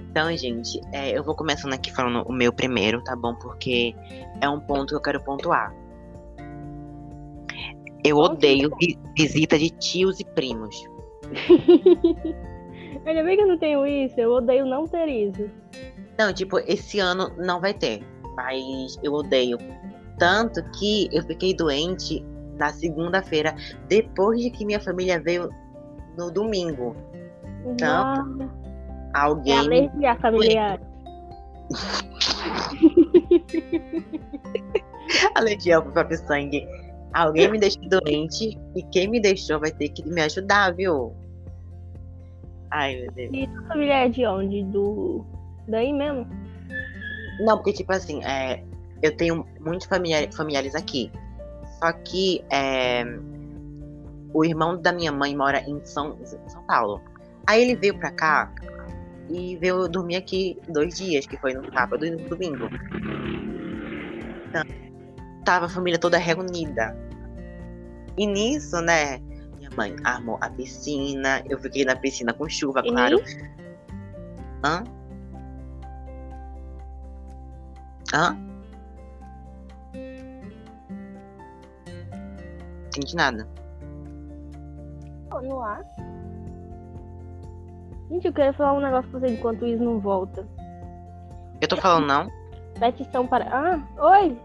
Então, 0.09 0.35
gente, 0.37 0.79
é, 0.91 1.17
eu 1.17 1.23
vou 1.23 1.35
começando 1.35 1.73
aqui 1.73 1.91
falando 1.91 2.21
o 2.27 2.31
meu 2.31 2.53
primeiro, 2.53 3.03
tá 3.03 3.15
bom? 3.15 3.33
Porque 3.33 3.95
é 4.41 4.47
um 4.47 4.59
ponto 4.59 4.89
que 4.89 4.95
eu 4.95 5.01
quero 5.01 5.19
pontuar. 5.23 5.73
Eu 8.03 8.17
odeio 8.17 8.69
vi 8.79 8.99
visita 9.17 9.57
de 9.57 9.69
tios 9.71 10.19
e 10.19 10.25
primos. 10.25 10.75
Ainda 13.05 13.23
bem 13.23 13.35
que 13.35 13.41
eu 13.41 13.47
não 13.47 13.57
tenho 13.57 13.87
isso, 13.87 14.19
eu 14.19 14.31
odeio 14.33 14.65
não 14.65 14.87
ter 14.87 15.07
isso. 15.07 15.49
Não, 16.17 16.31
tipo, 16.31 16.59
esse 16.59 16.99
ano 16.99 17.31
não 17.37 17.59
vai 17.59 17.73
ter. 17.73 18.03
Mas 18.35 18.97
eu 19.03 19.13
odeio. 19.13 19.59
Tanto 20.17 20.63
que 20.71 21.07
eu 21.11 21.21
fiquei 21.23 21.55
doente 21.55 22.25
na 22.57 22.69
segunda-feira, 22.69 23.55
depois 23.87 24.41
de 24.41 24.49
que 24.49 24.65
minha 24.65 24.79
família 24.79 25.19
veio 25.19 25.49
no 26.17 26.31
domingo. 26.31 26.95
Tanto 27.77 27.83
Nossa, 27.83 28.49
alguém. 29.13 29.53
é 29.53 29.59
alergia 29.59 30.15
familiar. 30.15 30.81
Alergia 35.35 35.77
ao 35.77 35.83
próprio 35.83 36.17
sangue. 36.17 36.67
Alguém 37.13 37.51
me 37.51 37.59
deixou 37.59 37.87
doente 37.87 38.57
e 38.75 38.83
quem 38.83 39.07
me 39.07 39.19
deixou 39.19 39.59
vai 39.59 39.71
ter 39.71 39.89
que 39.89 40.07
me 40.07 40.21
ajudar, 40.21 40.73
viu? 40.73 41.13
Ai, 42.71 42.95
meu 42.95 43.11
Deus. 43.11 43.31
E 43.33 43.47
sua 43.47 43.61
família 43.67 44.05
é 44.05 44.09
de 44.09 44.25
onde? 44.25 44.63
Do. 44.63 45.23
Daí 45.67 45.93
mesmo? 45.93 46.27
Não, 47.39 47.57
porque, 47.57 47.73
tipo 47.73 47.91
assim, 47.91 48.23
é, 48.23 48.63
eu 49.01 49.15
tenho 49.15 49.45
muitos 49.59 49.87
familiar- 49.87 50.31
familiares 50.33 50.75
aqui. 50.75 51.11
Só 51.79 51.91
que 51.91 52.43
é, 52.51 53.03
o 54.33 54.45
irmão 54.45 54.81
da 54.81 54.91
minha 54.93 55.11
mãe 55.11 55.35
mora 55.35 55.59
em 55.61 55.83
São, 55.85 56.17
São 56.47 56.63
Paulo. 56.63 57.01
Aí 57.47 57.61
ele 57.61 57.75
veio 57.75 57.97
pra 57.97 58.11
cá 58.11 58.51
e 59.29 59.57
veio 59.57 59.87
dormir 59.87 60.15
aqui 60.15 60.57
dois 60.69 60.95
dias, 60.95 61.25
que 61.25 61.37
foi 61.37 61.53
no 61.53 61.71
sábado 61.73 62.05
e 62.05 62.11
no 62.11 62.29
domingo. 62.29 62.69
Então, 64.47 64.63
tava 65.43 65.65
a 65.65 65.69
família 65.69 65.99
toda 65.99 66.17
reunida. 66.17 66.95
E 68.17 68.25
nisso, 68.27 68.79
né, 68.81 69.19
minha 69.57 69.69
mãe 69.75 69.95
armou 70.03 70.37
a 70.39 70.49
piscina, 70.49 71.43
eu 71.49 71.57
fiquei 71.59 71.83
na 71.83 71.95
piscina 71.95 72.31
com 72.33 72.47
chuva, 72.47 72.81
E? 72.85 72.91
claro. 72.91 73.21
Hã? 74.63 74.83
Hã? 78.13 78.37
Entendi 82.87 83.15
nada. 83.15 83.47
No 85.41 85.61
ar. 85.61 85.81
Gente, 88.09 88.27
eu 88.27 88.33
queria 88.33 88.53
falar 88.53 88.73
um 88.73 88.81
negócio 88.81 89.09
pra 89.09 89.19
você 89.19 89.27
enquanto 89.29 89.65
isso 89.65 89.83
não 89.83 89.99
volta. 89.99 90.47
Eu 91.59 91.67
tô 91.67 91.75
falando 91.77 92.05
não? 92.05 92.31
Petição 92.79 93.25
para. 93.25 93.45
Ah, 93.45 93.81
oi? 93.99 94.37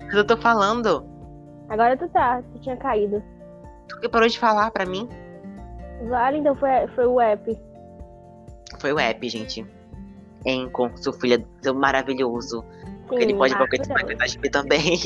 Mas 0.00 0.14
eu 0.14 0.26
tô 0.26 0.36
falando. 0.38 1.04
Agora 1.68 1.96
tu 1.96 2.08
tá, 2.08 2.42
tu 2.52 2.58
tinha 2.60 2.76
caído. 2.76 3.22
Tu 3.88 4.00
que 4.00 4.08
parou 4.08 4.28
de 4.28 4.38
falar 4.38 4.70
pra 4.70 4.86
mim? 4.86 5.08
Vale, 6.08 6.38
então 6.38 6.56
foi, 6.56 6.86
foi 6.94 7.06
o 7.06 7.20
app. 7.20 7.60
Foi 8.80 8.92
o 8.92 8.98
app, 8.98 9.28
gente. 9.28 9.66
Enco, 10.44 10.90
seu 10.96 11.12
filho 11.12 11.44
seu 11.60 11.74
maravilhoso. 11.74 12.64
Porque 13.06 13.24
ele 13.24 13.34
pode 13.34 13.54
de 13.78 14.16
gente 14.16 14.50
também. 14.50 14.96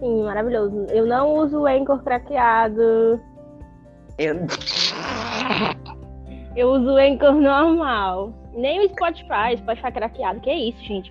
Sim, 0.00 0.22
maravilhoso. 0.24 0.86
Eu 0.90 1.06
não 1.06 1.34
uso 1.36 1.60
o 1.60 1.66
Anchor 1.66 2.02
craqueado. 2.02 3.20
Eu... 4.18 4.36
Eu 6.56 6.68
uso 6.70 6.92
o 6.92 6.96
Anchor 6.96 7.32
normal. 7.32 8.32
Nem 8.52 8.84
o 8.84 8.88
Spotify, 8.88 9.56
Spotify 9.56 9.92
craqueado. 9.92 10.40
Que 10.40 10.50
é 10.50 10.58
isso, 10.68 10.82
gente? 10.84 11.10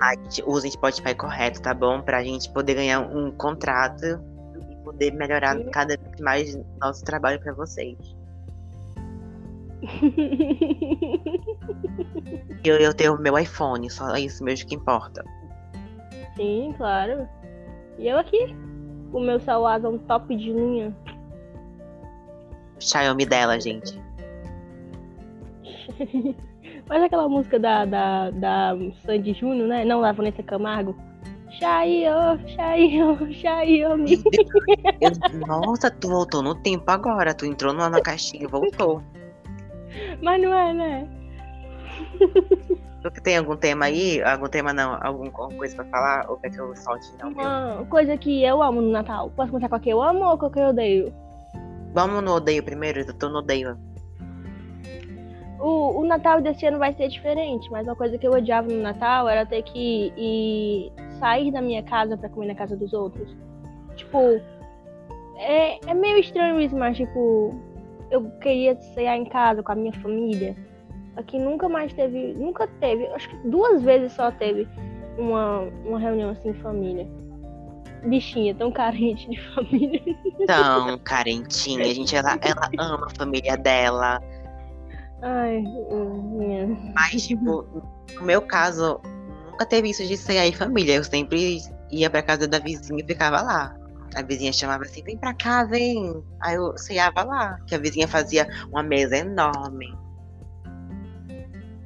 Night, 0.00 0.42
usem 0.46 0.70
Spotify 0.70 1.14
correto, 1.14 1.60
tá 1.62 1.74
bom? 1.74 2.00
Pra 2.00 2.22
gente 2.22 2.50
poder 2.50 2.74
ganhar 2.74 3.00
um 3.00 3.30
contrato 3.32 4.04
e 4.70 4.76
poder 4.84 5.12
melhorar 5.12 5.56
Sim. 5.56 5.70
cada 5.70 5.96
vez 5.96 6.20
mais 6.20 6.58
nosso 6.80 7.04
trabalho 7.04 7.40
pra 7.40 7.52
vocês. 7.52 7.96
Eu, 12.64 12.78
eu 12.78 12.92
tenho 12.92 13.14
o 13.14 13.20
meu 13.20 13.38
iPhone, 13.38 13.88
só 13.88 14.16
isso 14.16 14.42
mesmo 14.42 14.68
que 14.68 14.74
importa. 14.74 15.24
Sim, 16.34 16.74
claro. 16.76 17.28
E 17.96 18.08
eu 18.08 18.18
aqui, 18.18 18.56
o 19.12 19.20
meu 19.20 19.38
celular 19.38 19.80
top 20.08 20.34
de 20.34 20.52
linha. 20.52 20.92
Xiaomi 22.80 23.24
dela, 23.24 23.60
gente. 23.60 24.02
Faz 26.86 27.02
aquela 27.02 27.28
música 27.28 27.58
da, 27.58 27.84
da, 27.84 28.30
da 28.30 28.76
Sandy 29.04 29.32
Júnior, 29.32 29.68
né? 29.68 29.84
Não, 29.84 30.00
da 30.00 30.12
Vanessa 30.12 30.42
Camargo. 30.42 30.96
Xaio, 31.50 32.38
Xaio, 32.48 33.32
Xiaomi. 33.32 34.22
Nossa, 35.46 35.90
tu 35.90 36.08
voltou 36.08 36.42
no 36.42 36.54
tempo 36.54 36.90
agora. 36.90 37.32
Tu 37.32 37.46
entrou 37.46 37.72
na 37.72 38.00
caixinha 38.00 38.44
e 38.44 38.46
voltou. 38.46 39.02
Mas 40.22 40.42
não 40.42 40.52
é, 40.54 40.72
né? 40.72 41.08
Tu 43.02 43.10
que 43.12 43.20
tem 43.22 43.36
algum 43.36 43.56
tema 43.56 43.84
aí? 43.84 44.20
Algum 44.22 44.48
tema 44.48 44.72
não? 44.72 44.94
Algum- 45.00 45.26
Alguma 45.26 45.52
coisa 45.58 45.76
pra 45.76 45.84
falar? 45.84 46.28
Ou 46.28 46.36
quer 46.38 46.50
que 46.50 46.58
eu 46.58 46.74
solte? 46.74 47.06
Não? 47.22 47.30
Uma 47.30 47.84
coisa 47.86 48.16
que 48.16 48.42
eu 48.42 48.60
amo 48.62 48.80
no 48.82 48.90
Natal. 48.90 49.30
Posso 49.36 49.50
começar 49.50 49.68
com 49.68 49.76
a 49.76 49.80
que 49.80 49.90
eu 49.90 50.02
amo 50.02 50.24
ou 50.24 50.36
com 50.36 50.46
a 50.46 50.50
que 50.50 50.58
eu 50.58 50.68
odeio? 50.70 51.14
Vamos 51.94 52.22
no 52.24 52.32
odeio 52.34 52.62
primeiro? 52.64 53.00
Eu 53.00 53.14
tô 53.14 53.28
no 53.28 53.38
odeio. 53.38 53.78
O, 55.60 56.00
o 56.00 56.06
Natal 56.06 56.40
desse 56.40 56.66
ano 56.66 56.78
vai 56.78 56.92
ser 56.94 57.08
diferente, 57.08 57.70
mas 57.70 57.86
uma 57.86 57.94
coisa 57.96 58.18
que 58.18 58.26
eu 58.26 58.32
odiava 58.32 58.68
no 58.68 58.82
Natal 58.82 59.28
era 59.28 59.46
ter 59.46 59.62
que 59.62 60.12
ir 60.16 60.92
sair 61.20 61.50
da 61.52 61.62
minha 61.62 61.82
casa 61.84 62.16
pra 62.16 62.28
comer 62.28 62.46
na 62.48 62.54
casa 62.54 62.76
dos 62.76 62.92
outros. 62.92 63.34
Tipo, 63.94 64.18
é, 65.36 65.78
é 65.88 65.94
meio 65.94 66.18
estranho 66.18 66.60
isso, 66.60 66.76
mas 66.76 66.96
tipo, 66.96 67.54
eu 68.10 68.30
queria 68.40 68.80
cear 68.94 69.16
em 69.16 69.24
casa 69.24 69.62
com 69.62 69.72
a 69.72 69.74
minha 69.74 69.92
família. 70.00 70.56
Aqui 71.16 71.38
nunca 71.38 71.68
mais 71.68 71.92
teve, 71.92 72.34
nunca 72.34 72.66
teve, 72.80 73.06
acho 73.08 73.28
que 73.28 73.36
duas 73.48 73.82
vezes 73.82 74.12
só 74.12 74.30
teve 74.30 74.68
uma, 75.18 75.60
uma 75.84 75.98
reunião 75.98 76.30
assim 76.30 76.50
em 76.50 76.54
família. 76.54 77.08
Bichinha, 78.04 78.54
tão 78.54 78.70
carente 78.70 79.28
de 79.28 79.40
família. 79.54 80.00
Tão 80.46 80.98
carentinha. 80.98 81.84
A 81.84 81.94
gente, 81.94 82.14
ela, 82.14 82.38
ela 82.42 82.70
ama 82.78 83.06
a 83.06 83.16
família 83.16 83.56
dela. 83.56 84.20
Ai, 85.22 85.60
minha. 85.60 86.68
Mas, 86.94 87.26
tipo, 87.26 87.66
no 88.14 88.22
meu 88.22 88.42
caso, 88.42 89.00
nunca 89.50 89.66
teve 89.66 89.90
isso 89.90 90.06
de 90.06 90.16
ser 90.16 90.38
aí 90.38 90.52
família. 90.52 90.96
Eu 90.96 91.04
sempre 91.04 91.58
ia 91.90 92.10
pra 92.10 92.22
casa 92.22 92.46
da 92.46 92.58
vizinha 92.58 93.02
e 93.02 93.06
ficava 93.06 93.40
lá. 93.40 93.75
A 94.16 94.22
vizinha 94.22 94.52
chamava 94.52 94.82
assim, 94.84 95.02
vem 95.02 95.18
pra 95.18 95.34
cá, 95.34 95.64
vem. 95.64 96.24
Aí 96.40 96.54
eu 96.56 96.76
ceiava 96.78 97.22
lá. 97.22 97.58
Que 97.66 97.74
a 97.74 97.78
vizinha 97.78 98.08
fazia 98.08 98.48
uma 98.72 98.82
mesa 98.82 99.18
enorme. 99.18 99.94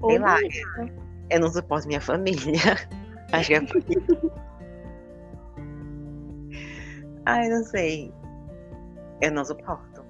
Sei 0.06 0.18
lá. 0.18 0.36
Eu 1.28 1.40
não 1.40 1.50
suporto 1.50 1.88
minha 1.88 2.00
família. 2.00 2.76
Acho 3.32 3.48
que 3.48 3.54
é. 3.54 3.60
Ai, 7.26 7.48
não 7.48 7.64
sei. 7.64 8.12
Eu 9.20 9.32
não 9.32 9.44
suporto. 9.44 10.04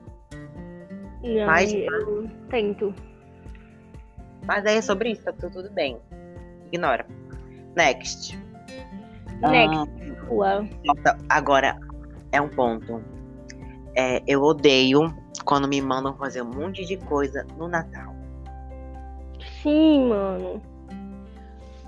Não, 1.22 1.46
Mas- 1.46 1.72
eu 1.72 2.30
tento. 2.48 2.94
Mas 4.46 4.64
aí 4.66 4.76
é 4.76 4.82
sobre 4.82 5.10
isso, 5.12 5.22
tá 5.24 5.32
tudo, 5.32 5.52
tudo 5.62 5.70
bem. 5.72 5.98
Ignora. 6.72 7.06
Next. 7.76 8.38
Next, 9.42 9.90
Ah, 11.06 11.16
agora 11.28 11.76
é 12.32 12.40
um 12.40 12.48
ponto. 12.48 13.02
É, 13.94 14.22
eu 14.26 14.42
odeio 14.42 15.14
quando 15.44 15.66
me 15.68 15.80
mandam 15.80 16.14
fazer 16.16 16.42
um 16.42 16.50
monte 16.50 16.84
de 16.84 16.96
coisa 16.96 17.46
no 17.56 17.68
Natal. 17.68 18.14
Sim, 19.62 20.08
mano. 20.08 20.62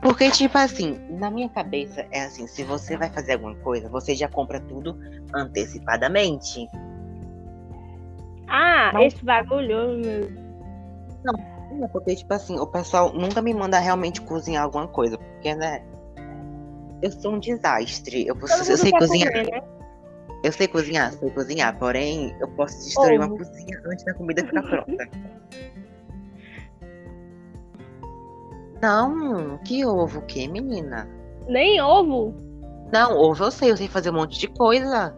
Porque, 0.01 0.31
tipo 0.33 0.59
assim, 0.59 0.99
na 1.11 1.31
minha 1.31 1.49
cabeça 1.49 2.05
é 2.11 2.25
assim, 2.25 2.47
se 2.49 2.65
você 2.65 2.97
vai 2.97 3.09
fazer 3.09 3.35
alguma 3.35 3.55
coisa, 3.57 3.89
você 3.89 4.17
já 4.17 4.29
compra 4.29 4.59
tudo 4.61 4.99
antecipadamente. 5.33 6.69
Ah, 8.49 8.91
Mas- 8.93 9.15
esse 9.15 9.25
bagulho, 9.25 9.99
meu. 9.99 10.43
É 11.81 11.89
Porque, 11.89 12.17
tipo 12.17 12.35
assim, 12.35 12.59
o 12.59 12.67
pessoal 12.67 13.13
nunca 13.13 13.41
me 13.41 13.55
manda 13.55 13.79
realmente 13.79 14.21
cozinhar 14.21 14.65
alguma 14.65 14.89
coisa. 14.89 15.17
Porque, 15.17 15.55
né? 15.55 15.83
Eu 17.01 17.11
sou 17.13 17.35
um 17.35 17.39
desastre. 17.39 18.27
Eu, 18.27 18.37
eu 18.39 18.77
sei 18.77 18.91
cozinhar. 18.91 19.33
comer, 19.33 19.51
né? 19.51 19.63
Eu 20.43 20.53
sei 20.53 20.67
cozinhar, 20.67 21.13
sei 21.13 21.31
cozinhar. 21.31 21.79
Porém, 21.79 22.37
eu 22.41 22.49
posso 22.49 22.85
destruir 22.85 23.19
uma 23.19 23.29
cozinha 23.29 23.81
antes 23.87 24.05
da 24.05 24.15
comida 24.15 24.45
ficar 24.45 24.63
pronta. 24.63 25.09
Não, 28.83 29.59
que 29.59 29.87
ovo, 29.87 30.19
o 30.19 30.23
que, 30.23 30.49
menina? 30.49 31.09
Nem 31.47 31.81
ovo. 31.81 32.35
Não, 32.93 33.17
ovo 33.17 33.45
eu 33.45 33.51
sei, 33.53 33.71
eu 33.71 33.77
sei 33.77 33.87
fazer 33.87 34.11
um 34.11 34.15
monte 34.15 34.37
de 34.41 34.49
coisa. 34.49 35.17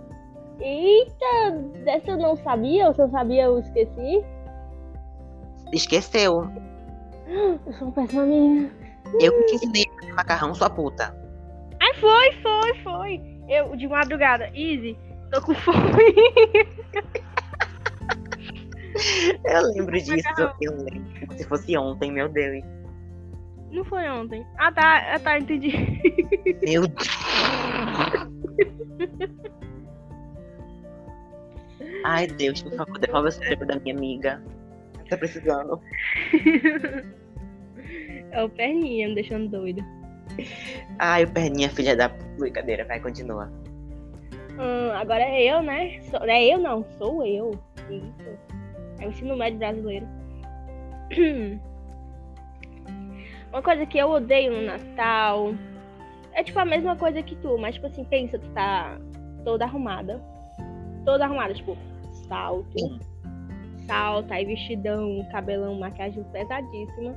Eita, 0.61 1.51
dessa 1.83 2.11
eu 2.11 2.19
não 2.19 2.37
sabia, 2.37 2.89
ou 2.89 2.95
se 2.95 3.01
eu 3.01 3.09
sabia, 3.09 3.45
eu 3.45 3.59
esqueci. 3.59 4.23
Esqueceu. 5.73 6.43
Eu 7.67 7.73
sou 7.73 7.89
uma 7.89 7.93
péssima 7.93 8.25
menina. 8.25 8.71
Eu 9.19 9.33
que 9.33 9.47
te 9.47 9.55
ensinei 9.55 9.85
a 9.89 9.95
fazer 10.01 10.13
macarrão, 10.13 10.55
sua 10.55 10.69
puta. 10.69 11.17
Ai, 11.81 11.95
foi, 11.95 12.33
foi, 12.43 12.75
foi. 12.83 13.21
Eu, 13.49 13.75
de 13.75 13.89
madrugada, 13.89 14.45
Easy, 14.55 14.97
tô 15.31 15.43
com 15.43 15.55
fome. 15.55 15.79
Eu 19.45 19.63
lembro 19.73 20.01
disso. 20.01 20.23
Eu 20.61 20.77
lembro 20.77 21.37
se 21.37 21.45
fosse 21.45 21.77
ontem, 21.77 22.13
meu 22.13 22.29
Deus. 22.29 22.65
Não 23.71 23.85
foi 23.85 24.09
ontem. 24.09 24.47
Ah, 24.57 24.71
tá, 24.71 25.15
ah, 25.15 25.19
tá, 25.19 25.39
entendi. 25.39 25.73
Meu 26.63 26.87
Deus. 26.87 27.09
Ai, 32.05 32.27
Deus, 32.27 32.63
por 32.63 32.73
favor, 32.73 32.99
devolve 32.99 33.29
o 33.29 33.33
cérebro 33.33 33.67
da 33.67 33.79
minha 33.81 33.97
amiga. 33.97 34.43
Tá 35.09 35.17
precisando. 35.17 35.81
É 38.31 38.43
o 38.43 38.49
perninha 38.49 39.09
me 39.09 39.15
deixando 39.15 39.49
doida. 39.49 39.83
Ai, 40.99 41.25
o 41.25 41.31
perninha, 41.31 41.71
filha 41.71 41.97
da 41.97 42.09
brincadeira. 42.09 42.85
Vai, 42.85 43.01
continua. 43.01 43.51
Hum, 44.59 44.91
agora 44.95 45.25
é 45.25 45.43
eu, 45.43 45.63
né? 45.63 46.01
Sou, 46.03 46.21
não 46.21 46.29
é 46.31 46.45
eu 46.45 46.59
não, 46.59 46.85
sou 46.99 47.27
eu. 47.27 47.53
Isso. 47.91 48.39
É 49.01 49.07
o 49.07 49.11
ensino 49.11 49.37
médio 49.37 49.59
brasileiro. 49.59 50.07
Uma 53.53 53.63
coisa 53.63 53.87
que 53.87 53.99
eu 53.99 54.11
odeio 54.11 54.53
no 54.53 54.63
Natal. 54.63 55.55
É 56.33 56.43
tipo 56.43 56.59
a 56.59 56.65
mesma 56.65 56.97
coisa 56.97 57.23
que 57.23 57.37
tu, 57.37 57.57
mas 57.59 57.77
tipo 57.77 57.87
assim, 57.87 58.05
pensa, 58.05 58.39
tu 58.39 58.49
tá 58.51 58.99
toda 59.45 59.65
arrumada. 59.65 60.21
Toda 61.05 61.25
arrumada, 61.25 61.55
tipo, 61.55 61.77
salto, 62.27 62.99
salto, 63.87 64.33
aí 64.33 64.45
vestidão, 64.45 65.25
cabelão, 65.31 65.79
maquiagem 65.79 66.25
pesadíssima. 66.33 67.15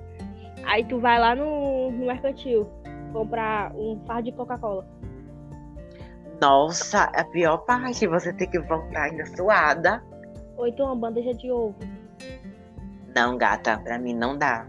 Aí 0.65 0.83
tu 0.83 0.99
vai 0.99 1.19
lá 1.19 1.35
no, 1.35 1.91
no 1.91 2.05
mercantil 2.05 2.67
comprar 3.13 3.73
um 3.75 3.99
fardo 4.05 4.23
de 4.23 4.31
Coca-Cola. 4.33 4.85
Nossa, 6.39 7.03
a 7.03 7.23
pior 7.25 7.57
parte, 7.59 8.05
você 8.07 8.31
tem 8.33 8.49
que 8.49 8.59
voltar 8.59 9.03
ainda 9.03 9.25
suada. 9.25 10.03
Ou 10.55 10.67
então 10.67 10.87
uma 10.87 10.95
bandeja 10.95 11.33
de 11.33 11.51
ovo. 11.51 11.75
Não, 13.15 13.37
gata, 13.37 13.77
pra 13.79 13.97
mim 13.97 14.13
não 14.13 14.37
dá. 14.37 14.67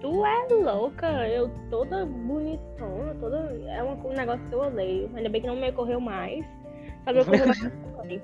Tu 0.00 0.24
é 0.24 0.46
louca, 0.50 1.28
eu 1.28 1.50
toda 1.68 2.06
bonitona, 2.06 3.14
toda. 3.20 3.36
É 3.68 3.82
um 3.82 4.14
negócio 4.14 4.42
que 4.46 4.54
eu 4.54 4.60
odeio. 4.60 5.10
Ainda 5.14 5.28
bem 5.28 5.42
que 5.42 5.46
não 5.46 5.56
me 5.56 5.68
ocorreu 5.70 6.00
mais. 6.00 6.44
Sabe, 7.04 7.18
me 7.18 7.22
ocorreu 7.22 7.46
mais. 7.46 8.22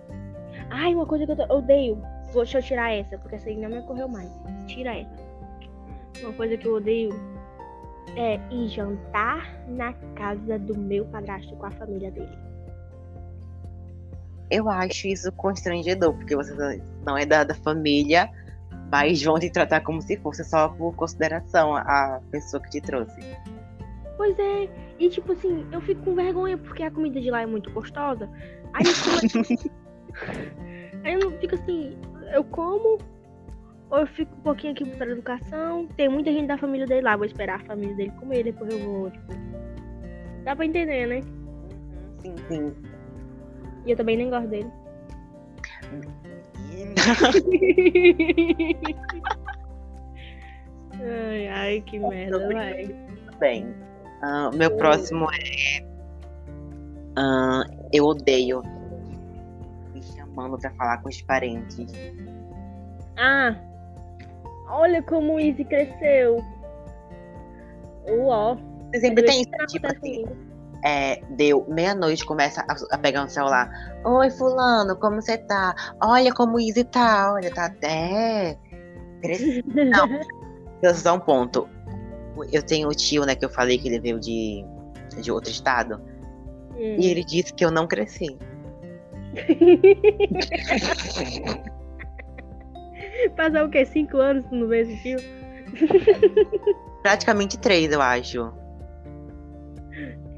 Ai, 0.70 0.94
uma 0.94 1.04
coisa 1.04 1.26
que 1.26 1.32
eu 1.32 1.46
odeio. 1.50 2.02
Deixa 2.32 2.58
eu 2.58 2.62
tirar 2.62 2.92
essa, 2.92 3.18
porque 3.18 3.34
essa 3.36 3.48
aí 3.48 3.56
não 3.56 3.68
me 3.68 3.78
ocorreu 3.80 4.08
mais. 4.08 4.30
Tira 4.66 4.96
essa. 4.96 5.26
Uma 6.22 6.32
coisa 6.32 6.56
que 6.56 6.66
eu 6.66 6.76
odeio 6.76 7.10
é 8.16 8.40
ir 8.50 8.68
jantar 8.68 9.46
na 9.68 9.92
casa 10.14 10.58
do 10.58 10.78
meu 10.78 11.04
padrasto 11.06 11.54
com 11.56 11.66
a 11.66 11.70
família 11.72 12.10
dele. 12.10 12.45
Eu 14.50 14.68
acho 14.68 15.08
isso 15.08 15.30
constrangedor, 15.32 16.14
porque 16.14 16.36
você 16.36 16.80
não 17.04 17.16
é 17.16 17.26
da, 17.26 17.44
da 17.44 17.54
família, 17.54 18.30
mas 18.90 19.22
vão 19.22 19.38
te 19.38 19.50
tratar 19.50 19.80
como 19.80 20.00
se 20.00 20.16
fosse 20.18 20.44
só 20.44 20.68
por 20.68 20.94
consideração 20.94 21.74
a 21.74 22.20
pessoa 22.30 22.62
que 22.62 22.70
te 22.70 22.80
trouxe. 22.80 23.20
Pois 24.16 24.38
é, 24.38 24.68
e 24.98 25.10
tipo 25.10 25.32
assim, 25.32 25.66
eu 25.70 25.80
fico 25.80 26.02
com 26.02 26.14
vergonha 26.14 26.56
porque 26.56 26.82
a 26.82 26.90
comida 26.90 27.20
de 27.20 27.30
lá 27.30 27.42
é 27.42 27.46
muito 27.46 27.70
gostosa. 27.70 28.30
Aí 28.72 28.84
eu, 28.86 29.70
aí 31.04 31.14
eu 31.14 31.30
fico 31.38 31.54
assim, 31.54 31.98
eu 32.32 32.42
como, 32.44 32.98
ou 33.90 33.98
eu 33.98 34.06
fico 34.06 34.34
um 34.34 34.40
pouquinho 34.40 34.72
aqui 34.72 34.84
para 34.84 35.10
educação. 35.10 35.86
Tem 35.96 36.08
muita 36.08 36.32
gente 36.32 36.46
da 36.46 36.56
família 36.56 36.86
dele 36.86 37.02
lá, 37.02 37.16
vou 37.16 37.26
esperar 37.26 37.60
a 37.60 37.64
família 37.64 37.94
dele 37.94 38.12
comer, 38.12 38.44
depois 38.44 38.70
eu 38.70 38.78
vou, 38.78 39.10
tipo. 39.10 39.26
Dá 40.44 40.54
pra 40.54 40.64
entender, 40.64 41.06
né? 41.06 41.20
Sim, 42.22 42.34
sim. 42.48 42.74
E 43.86 43.92
eu 43.92 43.96
também 43.96 44.16
nem 44.16 44.28
gosto 44.28 44.48
dele. 44.48 44.68
ai, 51.00 51.48
ai, 51.48 51.80
que 51.86 52.00
merda, 52.00 52.52
vai. 52.52 52.92
Bem, 53.38 53.72
uh, 54.22 54.50
meu 54.56 54.76
próximo 54.76 55.28
é. 55.30 55.84
Uh, 57.18 57.64
eu 57.92 58.06
odeio 58.06 58.62
me 59.94 60.02
chamando 60.02 60.58
pra 60.58 60.70
falar 60.72 60.98
com 60.98 61.08
os 61.08 61.22
parentes. 61.22 61.86
Ah, 63.16 63.56
olha 64.68 65.00
como 65.02 65.34
o 65.34 65.40
Easy 65.40 65.64
cresceu. 65.64 66.44
Uó. 68.08 68.56
Você 68.92 69.00
sempre 69.00 69.24
tem 69.24 69.42
isso, 69.42 69.50
tipo 69.68 69.86
assim. 69.86 70.24
É, 70.84 71.20
deu 71.30 71.66
meia-noite, 71.68 72.24
começa 72.24 72.64
a, 72.68 72.76
a, 72.94 72.98
pegar 72.98 73.24
no 73.24 73.30
celular. 73.30 73.68
Oi, 74.04 74.30
fulano, 74.30 74.94
como 74.96 75.20
você 75.20 75.38
tá? 75.38 75.74
Olha 76.02 76.32
como 76.32 76.60
Easy 76.60 76.84
tá, 76.84 77.32
olha, 77.32 77.52
tá 77.52 77.66
até. 77.66 78.56
Não, 79.74 80.08
eu 80.82 80.94
só 80.94 81.14
um 81.14 81.20
ponto. 81.20 81.68
Eu 82.52 82.62
tenho 82.62 82.88
o 82.88 82.94
tio, 82.94 83.24
né, 83.24 83.34
que 83.34 83.44
eu 83.44 83.50
falei 83.50 83.78
que 83.78 83.88
ele 83.88 83.98
veio 83.98 84.20
de, 84.20 84.64
de 85.20 85.32
outro 85.32 85.50
estado. 85.50 86.00
Hum. 86.76 86.96
E 86.98 87.10
ele 87.10 87.24
disse 87.24 87.52
que 87.54 87.64
eu 87.64 87.70
não 87.70 87.86
cresci. 87.86 88.36
Passar 93.36 93.64
o 93.64 93.70
quê? 93.70 93.86
Cinco 93.86 94.18
anos 94.18 94.44
no 94.50 94.68
mesmo 94.68 94.96
tio? 94.98 95.18
Praticamente 97.02 97.58
três, 97.58 97.90
eu 97.90 98.00
acho. 98.00 98.52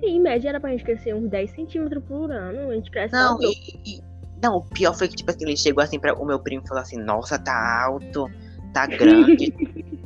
Sim, 0.00 0.16
em 0.16 0.20
média 0.20 0.48
era 0.48 0.60
pra 0.60 0.70
gente 0.70 0.84
crescer 0.84 1.14
uns 1.14 1.28
10 1.28 1.50
centímetros 1.50 2.02
por 2.04 2.30
ano. 2.30 2.70
A 2.70 2.74
gente 2.74 2.90
cresce 2.90 3.14
Não, 3.14 3.38
e, 3.40 3.80
e, 3.84 4.00
não, 4.42 4.56
o 4.56 4.62
pior 4.62 4.96
foi 4.96 5.08
que, 5.08 5.16
tipo 5.16 5.30
assim, 5.30 5.44
ele 5.44 5.56
chegou 5.56 5.82
assim 5.82 5.98
pra 5.98 6.14
o 6.14 6.24
meu 6.24 6.38
primo 6.38 6.62
e 6.64 6.68
falou 6.68 6.82
assim, 6.82 6.98
nossa, 6.98 7.38
tá 7.38 7.84
alto, 7.84 8.30
tá 8.72 8.86
grande, 8.96 9.52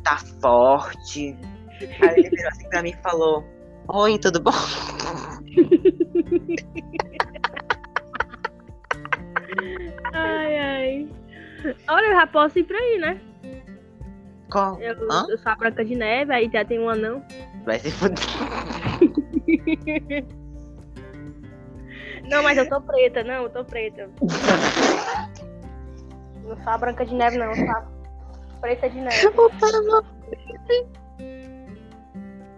tá 0.03 0.17
forte. 0.41 1.37
Aí 2.01 2.19
ele 2.19 2.31
virou 2.31 2.49
assim 2.49 2.69
pra 2.69 2.83
mim 2.83 2.91
e 2.91 3.03
falou, 3.03 3.45
oi, 3.89 4.19
tudo 4.19 4.41
bom? 4.41 4.53
ai, 10.15 10.59
ai. 10.59 11.09
Olha, 11.89 12.07
eu 12.07 12.15
já 12.15 12.27
posso 12.27 12.59
ir 12.59 12.65
pra 12.65 12.79
aí, 12.79 12.99
né? 12.99 13.21
Qual? 14.51 14.81
Eu, 14.81 14.95
eu 15.29 15.39
sou 15.39 15.53
a 15.53 15.55
Branca 15.55 15.85
de 15.85 15.95
Neve, 15.95 16.33
aí 16.33 16.51
já 16.53 16.65
tem 16.65 16.79
um 16.79 16.89
anão. 16.89 17.23
Vai 17.65 17.79
se 17.79 17.91
fuder. 17.91 18.19
Não, 22.29 22.43
mas 22.43 22.57
eu 22.57 22.69
tô 22.69 22.81
preta, 22.81 23.25
não, 23.25 23.45
eu 23.45 23.51
tô 23.51 23.65
preta. 23.65 24.09
Não 26.45 26.57
sou 26.57 26.73
a 26.73 26.79
Branca 26.79 27.05
de 27.05 27.15
Neve, 27.15 27.37
não, 27.39 27.47
eu 27.47 27.57
sou 27.57 27.71
a 27.71 27.85
Preta 28.61 28.89
de 28.89 29.01
Neve. 29.01 29.29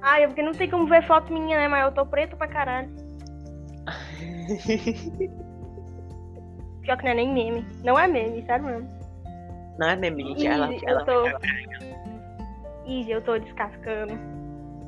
Ai, 0.02 0.24
é 0.24 0.26
porque 0.26 0.42
não 0.42 0.52
tem 0.52 0.68
como 0.68 0.86
ver 0.86 1.06
foto 1.06 1.32
minha, 1.32 1.56
né? 1.56 1.66
Mas 1.66 1.84
eu 1.86 1.92
tô 1.92 2.04
preta 2.04 2.36
pra 2.36 2.46
caralho. 2.46 2.90
Pior 6.82 6.98
que 6.98 7.04
não 7.04 7.10
é 7.10 7.14
nem 7.14 7.32
meme. 7.32 7.66
Não 7.82 7.98
é 7.98 8.06
meme, 8.06 8.44
sério 8.44 8.66
mesmo. 8.66 8.88
Não 9.78 9.88
é 9.88 9.96
meme, 9.96 10.22
gente. 10.24 10.46
Ela, 10.46 10.70
Easy, 10.72 10.86
ela 10.86 11.00
eu 11.00 11.06
tô... 11.06 11.26
Easy, 12.86 13.10
eu 13.10 13.22
tô 13.22 13.38
descascando. 13.38 14.33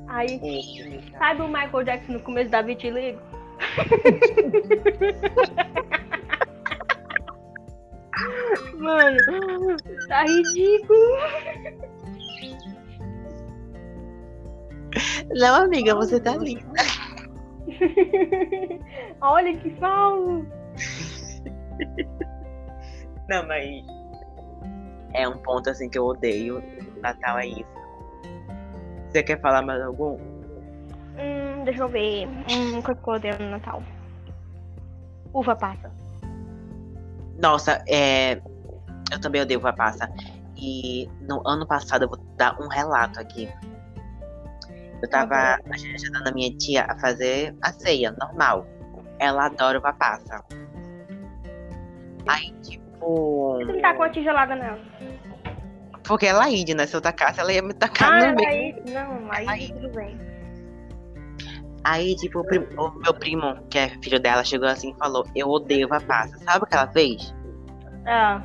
Aí, 0.08 1.02
sabe 1.18 1.42
o 1.42 1.48
Michael 1.48 1.84
Jackson 1.84 2.12
no 2.12 2.20
começo 2.20 2.50
da 2.50 2.62
Vitiligo? 2.62 3.20
Mano, 8.78 9.76
tá 10.08 10.22
ridículo. 10.22 11.16
Não, 15.34 15.64
amiga, 15.64 15.94
você 15.94 16.20
tá 16.20 16.36
linda. 16.36 16.62
Olha 19.20 19.56
que 19.56 19.70
falso. 19.76 20.46
Não, 23.28 23.46
mas 23.46 23.84
é 25.14 25.28
um 25.28 25.36
ponto 25.38 25.68
assim 25.68 25.88
que 25.88 25.98
eu 25.98 26.04
odeio. 26.04 26.62
Natal 27.00 27.38
é 27.38 27.48
isso. 27.48 27.64
Você 29.16 29.22
quer 29.22 29.40
falar 29.40 29.62
mais 29.62 29.80
algum? 29.80 30.18
Hum, 31.16 31.64
deixa 31.64 31.84
eu 31.84 31.88
ver. 31.88 32.28
O 32.76 32.82
que 32.82 32.90
eu 32.90 33.14
odeio 33.14 33.38
no 33.38 33.48
Natal? 33.48 33.82
Uva 35.32 35.56
passa. 35.56 35.90
Nossa, 37.40 37.82
é. 37.88 38.34
Eu 39.10 39.18
também 39.18 39.40
odeio 39.40 39.58
uva 39.58 39.72
passa. 39.72 40.12
E 40.54 41.08
no 41.22 41.40
ano 41.48 41.66
passado 41.66 42.02
eu 42.02 42.10
vou 42.10 42.18
dar 42.36 42.60
um 42.60 42.68
relato 42.68 43.18
aqui. 43.18 43.48
Eu 45.02 45.08
tava 45.08 45.58
ajudando 45.70 46.28
a 46.28 46.32
minha 46.32 46.54
tia 46.58 46.84
a 46.84 46.98
fazer 46.98 47.56
a 47.62 47.72
ceia, 47.72 48.14
normal. 48.20 48.66
Ela 49.18 49.46
adora 49.46 49.78
uva 49.78 49.94
passa. 49.94 50.44
Aí, 52.28 52.52
tipo. 52.60 53.56
Que 53.60 53.64
não 53.64 53.80
tá 53.80 53.94
com 53.94 54.02
a 54.02 54.10
tijolada 54.10 54.54
nela? 54.54 54.78
Porque 56.06 56.26
é 56.26 56.32
né? 56.74 56.86
Se 56.86 56.94
eu 56.96 57.00
tacasse, 57.00 57.40
ela 57.40 57.52
ia 57.52 57.62
me 57.62 57.74
tacar 57.74 58.12
Ah, 58.12 58.28
no 58.30 58.36
meio. 58.36 58.76
não, 58.86 59.30
aí 59.32 59.46
Aí. 59.48 59.72
tudo 59.72 59.90
bem. 59.90 60.18
Aí, 61.84 62.16
tipo, 62.16 62.40
o, 62.40 62.82
o 62.82 62.98
meu 62.98 63.14
primo, 63.14 63.56
que 63.70 63.78
é 63.78 63.88
filho 64.02 64.18
dela, 64.18 64.42
chegou 64.42 64.68
assim 64.68 64.90
e 64.92 64.98
falou: 64.98 65.24
Eu 65.34 65.48
odeio 65.48 65.86
uva 65.86 66.00
passa. 66.00 66.36
Sabe 66.38 66.64
o 66.64 66.66
que 66.66 66.74
ela 66.74 66.88
fez? 66.88 67.34
Ah. 68.06 68.42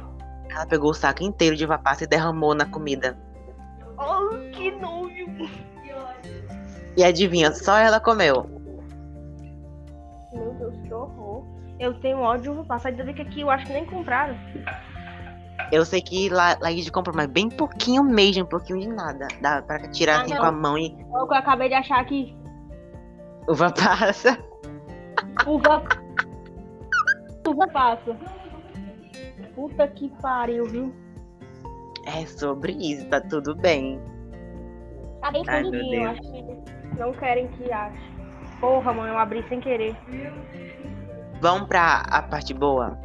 Ela 0.50 0.66
pegou 0.66 0.92
o 0.92 0.94
saco 0.94 1.24
inteiro 1.24 1.56
de 1.56 1.66
uva 1.66 1.78
passa 1.78 2.04
e 2.04 2.08
derramou 2.08 2.54
na 2.54 2.66
comida. 2.66 3.18
Oh, 3.98 4.30
que 4.52 4.72
nojo. 4.72 5.26
E 6.98 7.04
adivinha, 7.04 7.52
só 7.54 7.78
ela 7.78 8.00
comeu. 8.00 8.48
Meu 10.34 10.54
Deus, 10.56 10.76
que 10.84 10.94
horror. 10.94 11.46
Eu 11.80 11.94
tenho 12.00 12.20
ódio 12.20 12.44
de 12.44 12.50
uva 12.50 12.64
passa. 12.66 12.90
Ainda 12.90 13.04
bem 13.04 13.16
que 13.16 13.22
aqui 13.22 13.42
eu 13.42 13.50
acho 13.50 13.66
que 13.66 13.74
nem 13.74 13.86
compraram. 13.86 14.36
Eu 15.72 15.86
sei 15.86 16.02
que 16.02 16.28
lá, 16.30 16.58
lá 16.60 16.72
eles 16.72 16.90
compram, 16.90 17.14
mas 17.16 17.28
bem 17.28 17.48
pouquinho 17.50 18.04
mesmo, 18.04 18.46
pouquinho 18.46 18.80
de 18.80 18.88
nada. 18.90 19.28
Dá 19.42 19.62
pra 19.62 19.80
tirar 19.90 20.20
Ah, 20.20 20.22
assim 20.24 20.34
não. 20.34 20.40
com 20.42 20.46
a 20.46 20.52
mão 20.52 20.78
e 20.78 20.88
É 21.00 21.18
o 21.18 21.28
que 21.28 21.34
eu 21.34 21.38
acabei 21.38 21.70
de 21.70 21.76
achar 21.76 22.00
aqui. 22.00 22.36
uva 23.48 23.72
passa. 23.72 24.38
Uva. 25.48 25.84
Uva 27.48 27.68
passa. 27.68 28.16
Puta 29.56 29.88
que 29.88 30.10
pariu, 30.22 30.66
viu? 30.66 30.94
É 32.06 32.26
sobre 32.26 32.74
isso, 32.74 33.08
tá 33.10 33.22
tudo 33.22 33.56
bem. 33.56 34.00
Tá 35.22 35.32
bem 35.32 35.44
Ai, 35.48 35.62
escondidinho, 35.62 36.10
acho 36.10 36.22
que 36.22 37.00
não 37.00 37.12
querem 37.14 37.48
que 37.50 37.72
ache. 37.72 38.12
Porra, 38.60 38.92
mano, 38.94 39.10
eu 39.14 39.18
abri 39.18 39.44
sem 39.50 39.60
querer. 39.60 39.96
Vamos 41.40 41.68
pra 41.68 42.04
a 42.10 42.22
parte 42.22 42.54
boa? 42.54 42.98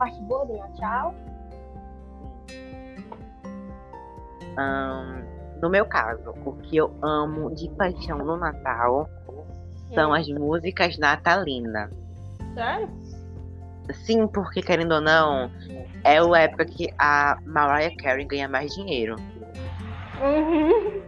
Parte 0.00 0.18
boa 0.22 0.46
do 0.46 0.56
Natal. 0.56 1.14
Ahn, 4.56 5.22
no 5.60 5.68
meu 5.68 5.84
caso, 5.84 6.30
o 6.46 6.54
que 6.54 6.78
eu 6.78 6.90
amo 7.02 7.54
de 7.54 7.68
paixão 7.72 8.16
no 8.16 8.38
Natal 8.38 9.06
são 9.94 10.14
as 10.14 10.26
músicas 10.26 10.96
natalinas. 10.96 11.90
Sério? 12.54 12.88
Sim, 13.92 14.26
porque 14.26 14.62
querendo 14.62 14.92
ou 14.92 15.02
não, 15.02 15.50
é 16.02 16.18
a 16.18 16.38
época 16.38 16.64
que 16.64 16.88
a 16.98 17.36
Mariah 17.44 17.94
Carey 17.96 18.24
ganha 18.24 18.48
mais 18.48 18.74
dinheiro. 18.74 19.16
Uhum. 20.22 21.02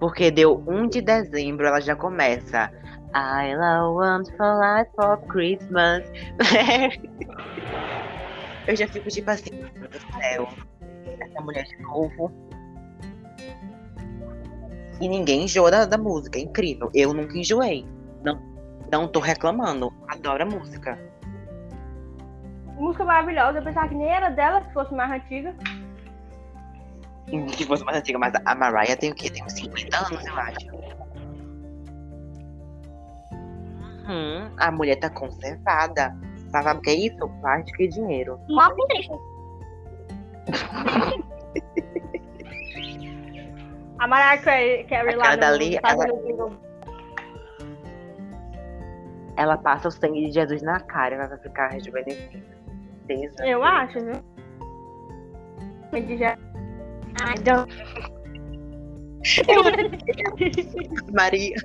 Porque 0.00 0.32
deu 0.32 0.60
1 0.66 0.88
de 0.88 1.00
dezembro, 1.00 1.68
ela 1.68 1.80
já 1.80 1.94
começa. 1.94 2.68
I 3.14 3.54
want 3.54 4.28
for 4.36 4.58
life 4.58 4.90
for 4.96 5.18
Christmas. 5.28 6.02
eu 8.66 8.76
já 8.76 8.88
fico 8.88 9.08
tipo 9.08 9.30
assim, 9.30 9.50
meu 9.52 9.68
Deus 9.88 10.04
do 10.04 10.12
céu. 10.18 10.48
Essa 11.20 11.40
mulher 11.40 11.64
de 11.64 11.82
novo. 11.82 12.32
E 15.00 15.08
ninguém 15.08 15.44
enjoa 15.44 15.70
da, 15.70 15.84
da 15.84 15.98
música, 15.98 16.38
é 16.38 16.42
incrível. 16.42 16.90
Eu 16.94 17.12
nunca 17.12 17.36
enjoei. 17.36 17.86
Não, 18.22 18.40
não 18.90 19.08
tô 19.08 19.20
reclamando. 19.20 19.92
Adoro 20.08 20.44
a 20.44 20.46
música. 20.46 20.98
Música 22.76 23.04
maravilhosa. 23.04 23.58
Eu 23.58 23.64
pensava 23.64 23.88
que 23.88 23.94
nem 23.94 24.08
era 24.08 24.30
dela, 24.30 24.60
que 24.62 24.72
fosse 24.72 24.94
mais 24.94 25.10
antiga. 25.10 25.54
Se 27.56 27.66
fosse 27.66 27.84
mais 27.84 27.98
antiga, 27.98 28.18
mas 28.18 28.32
a 28.44 28.54
Mariah 28.54 28.96
tem 28.96 29.10
o 29.10 29.14
quê? 29.14 29.30
Tem 29.30 29.44
uns 29.44 29.52
50 29.52 29.96
anos, 29.96 30.26
eu 30.26 30.36
acho. 30.36 30.74
Uhum, 34.06 34.50
a 34.58 34.70
mulher 34.70 34.96
tá 34.96 35.08
conservada. 35.10 36.14
Mas 36.54 36.64
Sabe 36.64 36.78
o 36.78 36.82
que 36.82 36.90
é 36.90 36.94
isso? 36.94 37.28
Plástico 37.40 37.82
e 37.82 37.88
dinheiro. 37.88 38.38
Mó 38.48 38.70
triste. 38.70 39.12
A 43.98 44.06
Mariah 44.06 44.40
Carey, 44.40 45.16
lá 45.16 45.36
no, 45.36 45.62
Estados 45.62 46.04
ela-. 46.04 46.50
Ela 49.36 49.58
passa 49.58 49.88
o 49.88 49.90
sangue 49.90 50.26
de 50.26 50.32
Jesus 50.32 50.62
na 50.62 50.78
cara 50.78 51.16
e 51.16 51.18
vai 51.26 51.38
ficar 51.38 51.68
rejuvenescida. 51.68 52.44
Eu 53.44 53.64
acho, 53.64 53.98
viu? 54.00 54.22
Ai, 57.20 57.34
não. 57.44 57.66
Maria. 61.12 61.56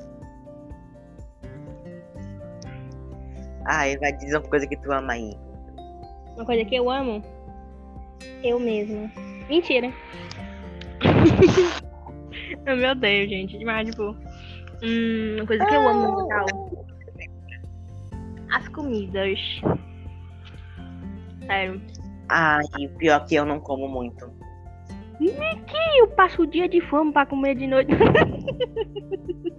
Ai, 3.72 3.96
vai 3.98 4.12
dizer 4.14 4.38
uma 4.38 4.50
coisa 4.50 4.66
que 4.66 4.76
tu 4.78 4.92
ama 4.92 5.14
aí. 5.14 5.32
Uma 6.36 6.44
coisa 6.44 6.66
que 6.66 6.76
eu 6.76 6.90
amo. 6.90 7.24
Eu 8.44 8.60
mesma. 8.60 9.12
Mentira. 9.48 9.94
eu 12.66 12.76
me 12.76 12.90
odeio, 12.90 13.30
gente. 13.30 13.64
Mas, 13.64 13.92
tipo. 13.92 14.16
Hum, 14.82 15.36
uma 15.38 15.46
coisa 15.46 15.64
que 15.68 15.76
eu 15.76 15.88
amo 15.88 16.02
no 16.02 16.28
Natal. 16.28 16.48
As 18.52 18.68
comidas. 18.70 19.40
Sério. 21.46 21.80
Ai, 22.28 22.64
pior 22.98 23.24
que 23.28 23.36
eu 23.36 23.46
não 23.46 23.60
como 23.60 23.88
muito. 23.88 24.34
E 25.22 25.32
eu 26.00 26.08
passo 26.08 26.42
o 26.42 26.48
dia 26.48 26.68
de 26.68 26.82
fome 26.82 27.14
pra 27.14 27.28
comer 27.28 27.56
de 27.56 27.68
noite. 27.68 27.92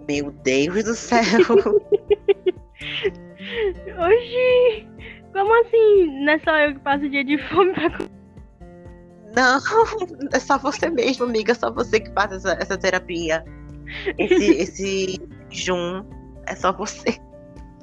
Meu 0.08 0.32
Deus 0.32 0.82
do 0.82 0.94
céu. 0.94 1.20
Oxi! 3.98 4.88
Como 5.32 5.60
assim? 5.60 6.24
Não 6.24 6.32
é 6.32 6.38
só 6.40 6.56
eu 6.58 6.74
que 6.74 6.80
passo 6.80 7.04
o 7.04 7.10
dia 7.10 7.24
de 7.24 7.38
fome 7.48 7.72
pra 7.72 7.90
comer? 7.90 8.10
Não, 9.34 9.58
é 10.32 10.38
só 10.38 10.58
você 10.58 10.90
mesmo, 10.90 11.24
amiga. 11.24 11.52
É 11.52 11.54
só 11.54 11.70
você 11.70 12.00
que 12.00 12.12
faz 12.12 12.32
essa, 12.32 12.52
essa 12.60 12.76
terapia. 12.76 13.44
Esse, 14.18 14.50
esse 14.58 15.28
jum. 15.50 16.04
É 16.46 16.54
só 16.54 16.72
você. 16.72 17.18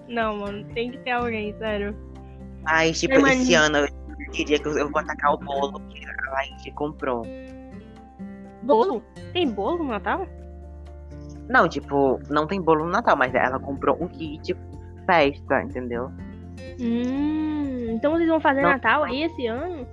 Não, 0.08 0.38
mano, 0.38 0.65
tem 0.73 0.91
que 0.91 0.97
ter 0.99 1.12
alguém, 1.12 1.53
sério. 1.58 1.95
Mas, 2.63 2.99
tipo, 2.99 3.15
Ai, 3.15 3.21
mas- 3.21 3.41
esse 3.41 3.53
ano 3.53 3.77
eu 3.77 4.32
diria 4.32 4.60
que 4.60 4.67
eu 4.67 4.77
eu 4.77 4.89
vou 4.89 4.99
atacar 4.99 5.34
o 5.34 5.38
bolo 5.38 5.80
que 5.89 6.06
a 6.06 6.32
Laís 6.32 6.73
comprou. 6.75 7.23
Bolo? 8.63 9.01
Tem 9.32 9.49
bolo 9.49 9.84
no 9.84 9.91
Natal? 9.91 10.27
Não, 11.47 11.69
tipo, 11.69 12.19
não 12.30 12.45
tem 12.45 12.62
bolo 12.62 12.84
no 12.84 12.91
Natal, 12.91 13.15
mas 13.15 13.34
ela 13.34 13.58
comprou 13.60 13.97
um 14.01 14.08
kit 14.08 14.53
festa, 15.08 15.63
entendeu? 15.63 16.12
Hum, 16.80 17.88
então 17.89 18.12
vocês 18.12 18.30
vão 18.30 18.39
fazer 18.39 18.62
Não. 18.62 18.70
Natal 18.70 19.04
aí 19.06 19.24
esse 19.24 19.48
ano? 19.48 19.88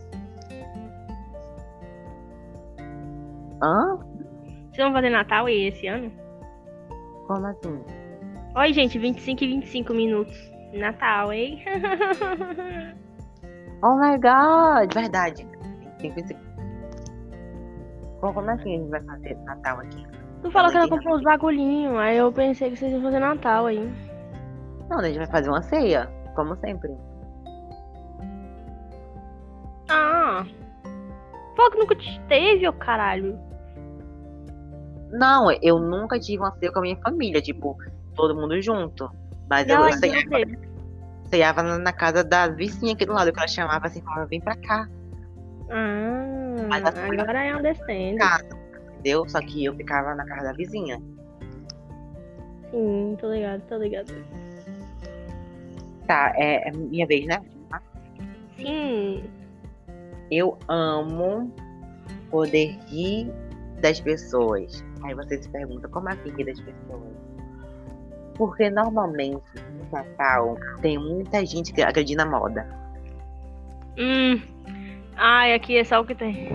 Hã? 3.62 3.98
Vocês 4.70 4.84
vão 4.84 4.92
fazer 4.92 5.08
Natal 5.08 5.46
aí 5.46 5.68
esse 5.68 5.86
ano? 5.86 6.12
Como 7.26 7.46
assim? 7.46 7.80
Oi, 8.56 8.72
gente, 8.74 8.98
25 8.98 9.44
e 9.44 9.46
25 9.46 9.94
minutos. 9.94 10.52
Natal, 10.74 11.32
hein? 11.32 11.64
Oh 13.86 13.96
my 13.98 14.16
god! 14.16 14.94
Verdade. 14.94 15.46
Que 15.98 16.10
Como 18.18 18.32
como 18.32 18.50
assim 18.50 18.76
a 18.76 18.78
gente 18.78 18.90
vai 18.90 19.02
fazer 19.02 19.36
Natal 19.44 19.80
aqui? 19.80 20.06
Tu 20.40 20.50
falou 20.50 20.70
que 20.70 20.76
ela 20.78 20.88
comprou 20.88 21.16
uns 21.16 21.22
bagulhinhos, 21.22 21.94
aí 21.98 22.16
eu 22.16 22.32
pensei 22.32 22.70
que 22.70 22.76
vocês 22.76 22.92
iam 22.92 23.02
fazer 23.02 23.18
Natal 23.18 23.66
aí. 23.66 23.92
Não, 24.88 24.98
a 24.98 25.04
gente 25.04 25.18
vai 25.18 25.26
fazer 25.26 25.48
uma 25.48 25.62
ceia, 25.62 26.08
como 26.34 26.56
sempre. 26.56 26.90
Ah! 29.88 30.44
Pô, 31.56 31.70
que 31.70 31.78
nunca 31.78 31.94
te 31.94 32.20
teve, 32.28 32.68
ô 32.68 32.72
caralho. 32.72 33.38
Não, 35.10 35.50
eu 35.62 35.78
nunca 35.78 36.18
tive 36.18 36.38
uma 36.42 36.52
ceia 36.58 36.72
com 36.72 36.80
a 36.80 36.82
minha 36.82 36.96
família, 36.96 37.40
tipo, 37.40 37.76
todo 38.14 38.34
mundo 38.34 38.60
junto. 38.60 39.08
Mas 39.48 39.68
eu, 39.68 39.78
Não, 39.78 39.92
ceiava, 39.92 40.24
ceiava 41.26 41.62
na, 41.62 41.92
casa 41.92 42.24
da 42.24 42.48
vizinha 42.48 42.94
aqui 42.94 43.06
do 43.06 43.12
lado, 43.12 43.32
que 43.32 43.38
ela 43.38 43.46
chamava 43.46 43.86
assim, 43.86 44.00
falava, 44.02 44.26
vem 44.26 44.40
pra 44.40 44.56
cá, 44.56 44.88
Ah, 45.70 46.66
Mas 46.68 46.84
agora 46.84 47.44
é 47.44 47.56
understand. 47.56 48.16
casa, 48.18 48.48
entendeu? 48.94 49.28
Só 49.28 49.40
que 49.40 49.64
eu 49.64 49.74
ficava 49.76 50.14
na 50.14 50.24
casa 50.26 50.44
da 50.44 50.52
vizinha. 50.52 51.00
Sim, 52.70 53.16
tô 53.20 53.30
ligado, 53.32 53.60
tô 53.68 53.76
ligado. 53.76 54.12
Tá, 56.06 56.32
é, 56.36 56.68
é 56.68 56.72
minha 56.72 57.06
vez, 57.06 57.26
né? 57.26 57.40
Sim. 58.56 59.24
Eu 60.30 60.58
amo 60.68 61.52
poder 62.30 62.78
rir 62.88 63.30
das 63.80 64.00
pessoas. 64.00 64.84
Aí 65.02 65.14
você 65.14 65.42
se 65.42 65.48
pergunta, 65.48 65.88
como 65.88 66.08
assim 66.08 66.30
rir 66.30 66.44
das 66.44 66.60
pessoas? 66.60 67.12
Porque 68.36 68.68
normalmente 68.70 69.44
no 69.78 69.90
Natal 69.92 70.56
tem 70.80 70.98
muita 70.98 71.44
gente 71.46 71.72
que 71.72 71.82
acredita 71.82 72.24
na 72.24 72.30
moda. 72.30 72.66
Hum. 73.98 74.40
Ai, 75.16 75.54
aqui 75.54 75.76
é 75.76 75.84
só 75.84 76.00
o 76.00 76.04
que 76.04 76.14
tem. 76.14 76.48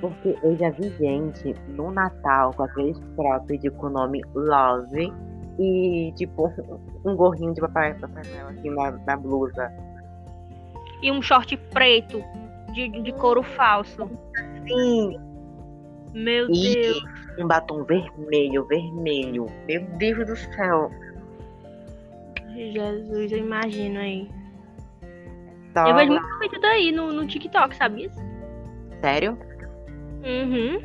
Porque 0.00 0.36
eu 0.42 0.56
já 0.56 0.70
vi 0.70 0.88
gente 0.98 1.54
no 1.68 1.92
Natal 1.92 2.52
com 2.54 2.64
aqueles 2.64 2.98
cropped 3.14 3.70
com 3.70 3.86
o 3.86 3.90
nome 3.90 4.20
Love 4.34 5.12
e 5.60 6.10
tipo 6.16 6.50
um 7.04 7.14
gorrinho 7.14 7.52
de 7.52 7.60
Papai, 7.60 7.92
Papai 7.94 8.22
Noel 8.32 8.48
assim 8.48 8.70
na, 8.70 8.92
na 8.92 9.16
blusa. 9.16 9.70
E 11.02 11.12
um 11.12 11.20
short 11.20 11.54
preto 11.70 12.24
de, 12.72 12.88
de 13.02 13.12
couro 13.12 13.42
falso. 13.42 14.10
Sim, 14.66 15.20
Meu 16.14 16.48
e 16.50 16.74
Deus. 16.74 17.04
um 17.38 17.46
batom 17.46 17.84
vermelho, 17.84 18.64
vermelho. 18.64 19.46
Meu 19.66 19.82
Deus 19.98 20.26
do 20.26 20.36
céu. 20.36 20.90
Jesus, 22.54 23.32
eu 23.32 23.38
imagino 23.38 24.00
aí. 24.00 24.30
Só... 25.74 25.86
Eu 25.86 25.94
vejo 25.94 26.12
muito 26.12 26.38
vídeo 26.38 26.60
daí 26.60 26.90
no, 26.90 27.12
no 27.12 27.26
TikTok, 27.26 27.76
sabia? 27.76 28.10
Sério? 29.00 29.38
Uhum. 30.24 30.80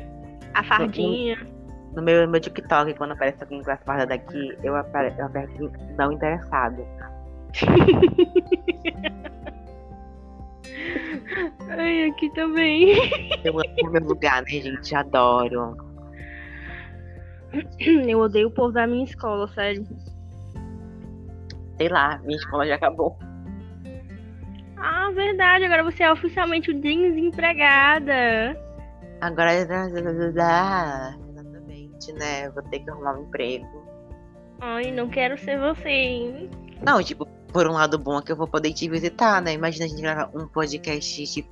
A 0.54 0.62
fardinha. 0.62 1.55
No 1.96 2.02
meu, 2.02 2.26
no 2.26 2.32
meu 2.32 2.40
TikTok, 2.40 2.92
quando 2.94 3.12
aparece 3.12 3.42
alguém 3.42 3.62
com 3.62 3.70
essa 3.70 3.82
farda 3.82 4.06
daqui, 4.06 4.56
eu, 4.62 4.76
apare... 4.76 5.14
eu 5.18 5.24
aperto 5.24 5.72
não 5.96 6.12
interessado. 6.12 6.86
Ai, 11.70 12.04
aqui 12.10 12.28
também. 12.34 12.94
Eu 13.42 13.58
amo 13.58 13.90
meu 13.90 14.02
lugar, 14.02 14.42
né, 14.42 14.48
gente? 14.48 14.94
Adoro. 14.94 15.74
Eu 17.80 18.20
odeio 18.20 18.48
o 18.48 18.50
povo 18.50 18.72
da 18.72 18.86
minha 18.86 19.04
escola, 19.04 19.48
sério. 19.48 19.86
Sei 21.78 21.88
lá, 21.88 22.20
minha 22.24 22.36
escola 22.36 22.66
já 22.66 22.74
acabou. 22.74 23.18
Ah, 24.76 25.10
verdade. 25.14 25.64
Agora 25.64 25.82
você 25.82 26.02
é 26.02 26.12
oficialmente 26.12 26.74
desempregada. 26.74 28.54
Agora 29.20 29.50
exatamente, 31.96 32.12
né? 32.12 32.50
Vou 32.50 32.62
ter 32.64 32.80
que 32.80 32.90
arrumar 32.90 33.18
um 33.18 33.22
emprego. 33.22 33.84
Ai, 34.60 34.90
não 34.90 35.08
quero 35.08 35.38
ser 35.38 35.58
você, 35.58 35.88
hein? 35.88 36.50
Não, 36.84 37.02
tipo, 37.02 37.26
por 37.52 37.66
um 37.66 37.72
lado 37.72 37.98
bom 37.98 38.18
é 38.18 38.22
que 38.22 38.32
eu 38.32 38.36
vou 38.36 38.46
poder 38.46 38.72
te 38.72 38.88
visitar, 38.88 39.42
né? 39.42 39.52
Imagina 39.52 39.86
a 39.86 39.88
gente 39.88 40.00
gravar 40.00 40.30
um 40.34 40.46
podcast, 40.46 41.26
tipo, 41.26 41.48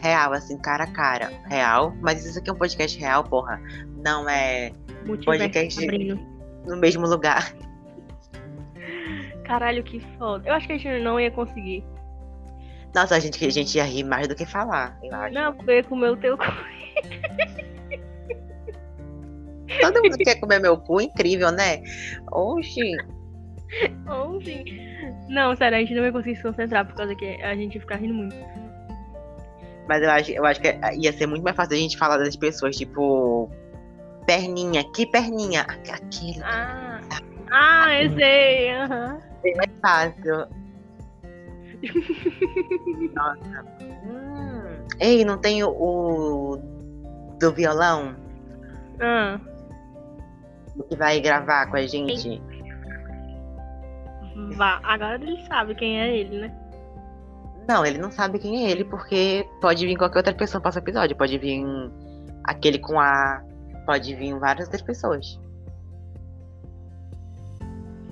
real, 0.00 0.32
assim, 0.32 0.58
cara 0.58 0.84
a 0.84 0.92
cara. 0.92 1.30
Real. 1.46 1.94
Mas 2.00 2.24
isso 2.24 2.38
aqui 2.38 2.50
é 2.50 2.52
um 2.52 2.56
podcast 2.56 2.98
real, 2.98 3.24
porra. 3.24 3.60
Não 4.04 4.28
é 4.28 4.72
Multiverso 5.06 5.24
podcast 5.24 5.84
abrindo. 5.84 6.20
no 6.66 6.76
mesmo 6.76 7.06
lugar. 7.06 7.54
Caralho, 9.44 9.82
que 9.82 10.00
foda. 10.18 10.48
Eu 10.48 10.54
acho 10.54 10.66
que 10.66 10.72
a 10.74 10.78
gente 10.78 11.02
não 11.02 11.18
ia 11.18 11.30
conseguir. 11.30 11.84
Nossa, 12.94 13.16
a 13.16 13.20
gente, 13.20 13.44
a 13.44 13.50
gente 13.50 13.76
ia 13.76 13.84
rir 13.84 14.02
mais 14.02 14.26
do 14.26 14.34
que 14.34 14.44
falar, 14.44 14.98
eu 15.02 15.14
acho. 15.14 15.34
Não, 15.34 15.54
porque 15.54 15.72
ia 15.72 15.84
comer 15.84 16.10
o 16.10 16.16
teu 16.16 16.36
cu. 16.36 16.44
Todo 19.80 20.02
mundo 20.02 20.16
quer 20.18 20.36
comer 20.40 20.58
meu 20.60 20.76
cu, 20.76 21.00
incrível, 21.00 21.50
né? 21.50 21.82
Oxi. 22.32 22.96
Ontem. 24.08 24.64
Não, 25.28 25.54
sério, 25.56 25.76
a 25.76 25.80
gente 25.80 25.94
não 25.94 26.04
ia 26.04 26.12
conseguir 26.12 26.36
se 26.36 26.42
concentrar 26.42 26.86
por 26.86 26.94
causa 26.94 27.14
que 27.14 27.26
a 27.42 27.54
gente 27.54 27.74
ia 27.74 27.80
ficar 27.80 27.96
rindo 27.96 28.14
muito. 28.14 28.34
Mas 29.88 30.02
eu 30.02 30.10
acho, 30.10 30.30
eu 30.32 30.44
acho 30.44 30.60
que 30.60 30.68
ia 30.98 31.12
ser 31.12 31.26
muito 31.26 31.42
mais 31.42 31.56
fácil 31.56 31.74
a 31.74 31.78
gente 31.78 31.96
falar 31.98 32.18
das 32.18 32.36
pessoas, 32.36 32.76
tipo. 32.76 33.50
Perninha, 34.26 34.84
que 34.92 35.06
perninha? 35.06 35.62
Aqu- 35.62 35.92
Aquele. 35.92 36.42
Ah, 36.42 37.00
ah 37.50 38.02
eu 38.02 38.10
sei. 38.14 38.70
aham. 38.72 39.18
Bem 39.42 39.56
mais 39.56 39.70
fácil. 39.80 40.46
Nossa. 43.14 43.64
Hum. 44.04 44.86
Ei, 45.00 45.24
não 45.24 45.38
tem 45.38 45.62
o, 45.62 45.70
o 45.70 46.56
do 47.38 47.52
violão 47.52 48.16
Ah, 49.00 49.38
que 50.84 50.96
vai 50.96 51.20
gravar 51.20 51.66
com 51.66 51.76
a 51.76 51.86
gente? 51.86 52.40
vá. 54.56 54.80
Agora 54.82 55.22
ele 55.22 55.40
sabe 55.46 55.74
quem 55.74 56.00
é 56.00 56.16
ele, 56.16 56.40
né? 56.40 56.54
Não, 57.68 57.84
ele 57.84 57.98
não 57.98 58.10
sabe 58.10 58.38
quem 58.38 58.64
é 58.64 58.70
ele, 58.70 58.84
porque 58.84 59.46
pode 59.60 59.86
vir 59.86 59.96
qualquer 59.96 60.18
outra 60.18 60.34
pessoa 60.34 60.60
para 60.60 60.74
o 60.74 60.78
episódio. 60.78 61.16
Pode 61.16 61.36
vir 61.38 61.64
aquele 62.44 62.78
com 62.78 62.98
a. 62.98 63.42
Pode 63.84 64.14
vir 64.14 64.38
várias 64.38 64.66
outras 64.66 64.82
pessoas. 64.82 65.40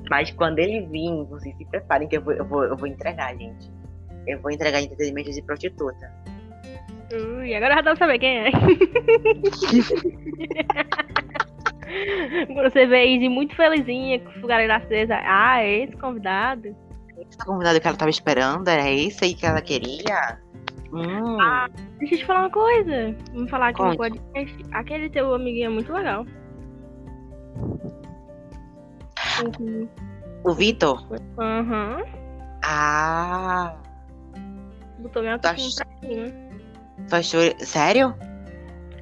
Mas 0.08 0.30
quando 0.30 0.58
ele 0.58 0.86
vir, 0.86 1.24
vocês 1.24 1.56
se 1.56 1.64
preparem 1.66 2.08
que 2.08 2.16
eu 2.16 2.22
vou, 2.22 2.32
eu 2.32 2.44
vou, 2.44 2.64
eu 2.64 2.76
vou 2.76 2.86
entregar, 2.86 3.36
gente. 3.36 3.70
Eu 4.26 4.40
vou 4.40 4.50
entregar 4.50 4.80
entretenimento 4.80 5.32
de 5.32 5.42
prostituta. 5.42 6.12
Ui, 7.12 7.54
agora 7.54 7.76
já 7.76 7.80
dá 7.82 7.94
pra 7.94 8.06
saber 8.06 8.18
quem 8.18 8.38
é. 8.38 8.50
Quando 12.46 12.70
você 12.70 12.86
vê 12.86 13.04
Izzy 13.06 13.28
muito 13.28 13.54
felizinha, 13.54 14.18
com 14.20 14.30
o 14.30 14.40
fogareiro 14.40 14.72
acesa. 14.72 15.18
Ah, 15.22 15.62
é 15.62 15.84
esse 15.84 15.96
convidado? 15.96 16.74
Esse 17.18 17.38
convidado 17.44 17.80
que 17.80 17.86
ela 17.86 17.96
tava 17.96 18.10
esperando, 18.10 18.68
era 18.68 18.90
esse 18.90 19.24
aí 19.24 19.34
que 19.34 19.46
ela 19.46 19.60
queria? 19.62 20.38
Hum, 20.92 21.40
Ah, 21.40 21.68
deixa 21.98 22.14
eu 22.14 22.18
te 22.18 22.24
falar 22.26 22.40
uma 22.40 22.50
coisa. 22.50 23.16
Vamos 23.32 23.50
falar 23.50 23.68
aqui 23.68 23.82
no 23.82 23.96
podcast. 23.96 24.56
Aquele 24.72 25.10
teu 25.10 25.34
amiguinho 25.34 25.66
é 25.66 25.70
muito 25.70 25.92
legal. 25.92 26.24
Uhum. 29.60 29.88
o 30.44 30.52
Vitor? 30.54 31.06
Aham. 31.38 32.02
Ah, 32.64 33.76
Botou 34.98 35.22
minha 35.22 35.38
Tá 35.38 35.50
achou. 35.50 37.40
Sério? 37.58 38.14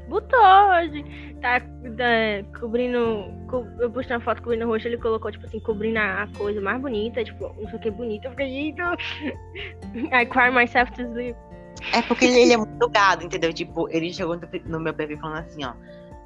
Botou 0.08 0.38
hoje. 0.38 1.04
Tá 1.44 1.60
é, 1.98 2.42
cobrindo. 2.58 3.30
co- 3.50 3.66
eu 3.78 3.90
postei 3.90 4.16
uma 4.16 4.22
foto 4.22 4.40
cobrindo 4.42 4.64
o 4.64 4.68
rosto, 4.68 4.88
ele 4.88 4.96
colocou, 4.96 5.30
tipo 5.30 5.44
assim, 5.44 5.60
cobrindo 5.60 5.98
a 5.98 6.26
coisa 6.38 6.58
mais 6.58 6.80
bonita, 6.80 7.22
tipo, 7.22 7.54
não 7.60 7.68
sei 7.68 7.78
o 7.78 7.82
que 7.82 7.90
bonita. 7.90 8.28
Eu 8.28 8.30
fiquei. 8.30 8.70
I 10.10 10.24
cry 10.24 10.50
myself 10.50 10.90
to 10.92 11.02
sleep. 11.02 11.36
É 11.92 12.00
porque 12.00 12.24
ele, 12.24 12.54
é 12.54 12.56
muito 12.56 12.88
gado, 12.88 13.26
entendeu? 13.26 13.52
Tipo, 13.52 13.90
ele 13.90 14.10
chegou 14.10 14.40
no, 14.64 14.80
meu 14.80 14.94
perfil 14.94 15.18
falando 15.18 15.40
assim, 15.40 15.66
ó. 15.66 15.74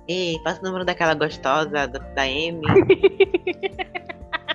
Ei, 0.06 0.38
passa 0.44 0.60
o 0.60 0.64
número 0.64 0.84
daquela 0.84 1.14
gostosa, 1.14 1.68
da, 1.68 1.86
da 1.88 2.22
Amy. 2.22 2.62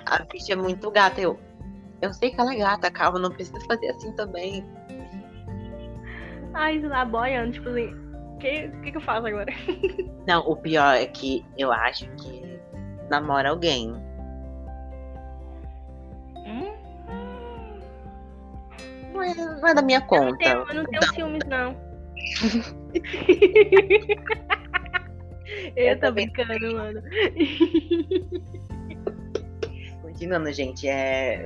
a 0.06 0.24
bicha 0.32 0.54
é 0.54 0.56
muito 0.56 0.90
gata. 0.90 1.20
Eu, 1.20 1.38
eu 2.00 2.10
sei 2.14 2.30
que 2.30 2.40
ela 2.40 2.54
é 2.54 2.56
gata, 2.56 2.90
calma, 2.90 3.18
não 3.18 3.30
precisa 3.30 3.60
fazer 3.68 3.90
assim 3.90 4.12
também. 4.12 4.64
Ai, 6.54 6.78
isso 6.78 6.88
lá 6.88 7.04
boiando, 7.04 7.52
tipo 7.52 7.68
assim. 7.68 8.03
O 8.34 8.38
que, 8.38 8.68
que, 8.68 8.90
que 8.90 8.96
eu 8.96 9.00
faço 9.00 9.26
agora? 9.26 9.52
Não, 10.26 10.40
o 10.48 10.56
pior 10.56 10.96
é 10.96 11.06
que 11.06 11.44
eu 11.56 11.70
acho 11.72 12.06
que 12.16 12.58
namora 13.08 13.50
alguém. 13.50 13.92
Hum? 16.46 16.72
Não 19.12 19.22
é, 19.22 19.34
não 19.34 19.68
é 19.68 19.74
da 19.74 19.82
minha 19.82 19.98
Eu 19.98 20.02
não 20.02 20.08
conta. 20.08 20.36
tenho, 20.38 20.64
eu 20.68 20.74
não 20.74 20.84
tenho 20.84 21.02
ciúmes, 21.14 21.42
não. 21.46 21.76
eu 25.76 25.84
Eu 25.86 26.00
tô 26.00 26.12
brincando, 26.12 26.74
mano. 26.74 27.02
Continuando, 30.02 30.52
gente, 30.52 30.88
é. 30.88 31.44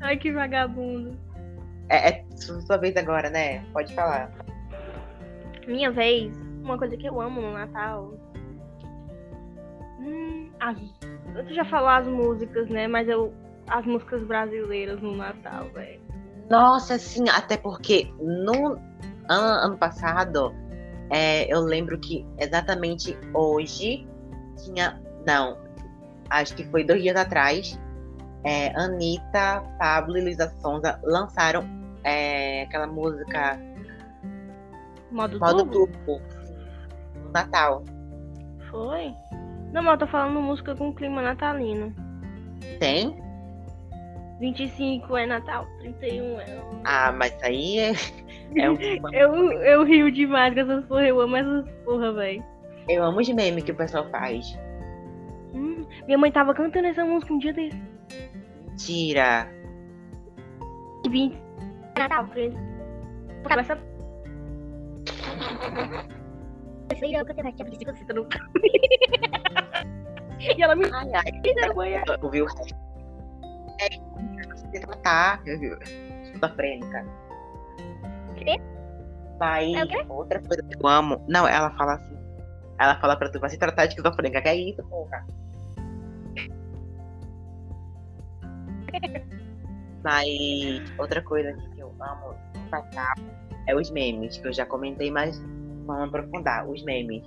Ai, 0.00 0.16
que 0.16 0.32
vagabundo. 0.32 1.18
É, 1.88 2.10
é 2.10 2.24
sua 2.36 2.76
vez 2.76 2.96
agora, 2.96 3.30
né? 3.30 3.64
Pode 3.72 3.94
falar. 3.94 4.30
Minha 5.68 5.90
vez, 5.90 6.34
uma 6.62 6.78
coisa 6.78 6.96
que 6.96 7.06
eu 7.06 7.20
amo 7.20 7.42
no 7.42 7.52
Natal. 7.52 8.14
Hum, 10.00 10.50
as, 10.58 10.78
tu 11.46 11.54
já 11.54 11.64
falou 11.66 11.90
as 11.90 12.06
músicas, 12.06 12.70
né? 12.70 12.88
Mas 12.88 13.06
eu. 13.06 13.34
As 13.68 13.84
músicas 13.84 14.22
brasileiras 14.24 14.98
no 15.02 15.14
Natal, 15.14 15.68
velho. 15.74 16.00
Nossa, 16.48 16.98
sim, 16.98 17.28
até 17.28 17.58
porque 17.58 18.10
no 18.18 18.78
ano, 19.28 19.46
ano 19.66 19.76
passado, 19.76 20.54
é, 21.10 21.52
eu 21.52 21.60
lembro 21.60 21.98
que 21.98 22.26
exatamente 22.38 23.14
hoje 23.34 24.08
tinha. 24.56 24.98
Não, 25.26 25.58
acho 26.30 26.56
que 26.56 26.64
foi 26.64 26.82
dois 26.82 27.02
dias 27.02 27.16
atrás. 27.16 27.78
É, 28.42 28.68
Anitta, 28.74 29.62
Pablo 29.78 30.16
e 30.16 30.22
Luísa 30.22 30.48
Sonza 30.62 30.98
lançaram 31.02 31.62
é, 32.04 32.62
aquela 32.62 32.86
música 32.86 33.60
Modo, 35.10 35.38
Modo 35.38 35.64
turbo? 35.66 36.20
No 37.14 37.30
Natal. 37.32 37.84
Foi? 38.70 39.14
Não, 39.72 39.82
mas 39.82 39.92
eu 39.94 39.98
tô 39.98 40.06
falando 40.06 40.40
música 40.40 40.74
com 40.74 40.94
clima 40.94 41.22
natalino. 41.22 41.94
Tem? 42.78 43.16
25 44.40 45.16
é 45.16 45.26
Natal, 45.26 45.66
31 45.80 46.40
é. 46.40 46.46
Ah, 46.84 47.12
mas 47.12 47.36
aí 47.42 47.78
é, 47.78 47.92
é 48.56 48.70
um. 48.70 48.76
Eu, 49.12 49.34
eu 49.62 49.84
rio 49.84 50.12
demais 50.12 50.54
com 50.54 50.60
essas 50.60 50.84
porra, 50.86 51.08
eu 51.08 51.20
amo 51.20 51.36
essas 51.36 51.68
porra, 51.84 52.12
velho. 52.12 52.44
Eu 52.88 53.02
amo 53.02 53.20
os 53.20 53.28
memes 53.28 53.64
que 53.64 53.72
o 53.72 53.76
pessoal 53.76 54.08
faz. 54.10 54.56
Hum, 55.52 55.84
minha 56.06 56.16
mãe 56.16 56.30
tava 56.30 56.54
cantando 56.54 56.86
essa 56.86 57.04
música 57.04 57.34
um 57.34 57.38
dia 57.38 57.52
desse. 57.52 57.82
Mentira. 58.66 59.48
20 61.08 61.36
Natal, 61.98 62.26
Fred. 62.28 62.56
Começa. 63.42 63.87
E 70.40 70.62
ela 70.62 70.74
me 70.76 70.84
Ai, 70.92 71.10
ai. 71.14 71.32
mãe. 71.74 72.00
ouviu 72.22 72.44
o 72.44 72.48
resto. 72.48 72.74
É, 73.80 73.88
você 74.54 74.80
tratar, 74.80 75.42
viu? 75.42 75.76
Esquizofrênica. 76.22 77.04
Quê? 78.36 78.56
Mas 79.40 79.74
É 79.76 80.04
outra 80.08 80.40
coisa 80.40 80.62
que 80.62 80.76
eu 80.76 80.86
amo. 80.88 81.24
Não, 81.28 81.46
ela 81.46 81.70
fala 81.76 81.94
assim. 81.94 82.16
Ela 82.78 82.94
fala 83.00 83.16
pra 83.16 83.28
tu, 83.30 83.40
vai 83.40 83.50
se 83.50 83.58
tratar 83.58 83.86
de 83.86 83.94
esquizofrênica. 83.94 84.40
Que 84.42 84.48
é 84.48 84.54
isso, 84.54 84.82
porra? 84.84 85.26
Mas 90.04 90.92
outra 90.98 91.22
coisa 91.22 91.52
que 91.52 91.80
eu 91.80 91.92
amo 92.00 92.34
passar 92.70 93.14
é 93.68 93.74
os 93.76 93.90
memes, 93.90 94.38
que 94.38 94.48
eu 94.48 94.52
já 94.52 94.64
comentei, 94.66 95.10
mas 95.10 95.38
vamos 95.86 96.08
aprofundar. 96.08 96.68
Os 96.68 96.82
memes. 96.84 97.22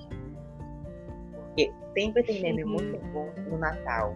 Porque 1.35 1.71
sempre 1.93 2.23
tem 2.23 2.41
meme 2.41 2.63
Uhum. 2.63 2.71
muito 2.71 2.97
bom 3.13 3.29
no 3.49 3.57
Natal. 3.57 4.15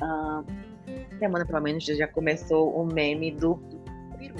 Ah, 0.00 0.42
semana, 1.18 1.44
pelo 1.44 1.60
menos, 1.60 1.84
já 1.84 2.08
começou 2.08 2.74
o 2.74 2.84
meme 2.86 3.30
do, 3.32 3.56
peru. 4.18 4.34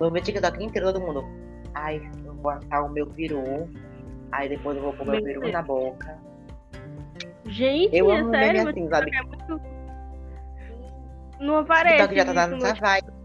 No 0.00 0.10
meu 0.10 0.22
TikTok 0.22 0.64
inteiro, 0.64 0.92
todo 0.92 1.04
mundo. 1.04 1.24
Ai, 1.74 2.00
eu 2.24 2.34
vou 2.34 2.50
assar 2.50 2.84
o 2.86 2.88
meu 2.88 3.06
peru. 3.06 3.68
Aí 4.32 4.48
depois 4.48 4.76
eu 4.76 4.82
vou 4.82 4.92
pôr 4.94 5.06
meu 5.06 5.22
peru 5.22 5.52
na 5.52 5.62
boca. 5.62 6.18
Gente, 7.44 7.94
Eu 7.96 8.10
é 8.10 8.18
amo 8.20 8.30
sério, 8.30 8.64
meme 8.64 8.70
assim, 8.70 8.88
sabe? 8.88 9.10
é 9.14 9.22
muito... 9.22 9.60
Não 11.40 11.56
aparece. 11.58 12.08
TikTok 12.08 12.16
já 12.16 12.24
tá 12.24 12.46
dando 12.46 12.64
essa 12.66 12.74
vibe. 12.74 13.17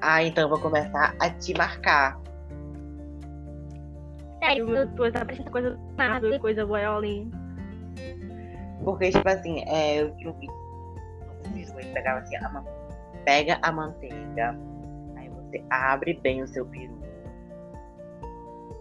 Ah, 0.00 0.22
então 0.22 0.44
eu 0.44 0.48
vou 0.48 0.58
começar 0.58 1.14
a 1.18 1.30
te 1.30 1.52
marcar. 1.56 2.18
Sério, 4.42 4.66
meu 4.66 4.86
Deus, 4.86 5.12
tá 5.12 5.24
parecendo 5.24 5.50
coisa 5.50 5.70
do 5.72 5.78
nada, 5.96 6.38
coisa 6.38 6.64
boiolinha. 6.64 7.30
Porque, 8.82 9.10
tipo 9.10 9.28
assim, 9.28 9.62
é, 9.66 10.02
eu 10.02 10.16
tinha 10.16 10.30
um 10.30 10.38
vídeo. 10.38 10.60
Ele 11.54 11.92
pegava 11.92 12.20
assim, 12.20 12.36
a 12.36 12.64
pega 13.24 13.58
a 13.62 13.72
manteiga, 13.72 14.58
aí 15.16 15.28
você 15.28 15.62
abre 15.70 16.14
bem 16.14 16.42
o 16.42 16.48
seu 16.48 16.64
peru. 16.66 16.98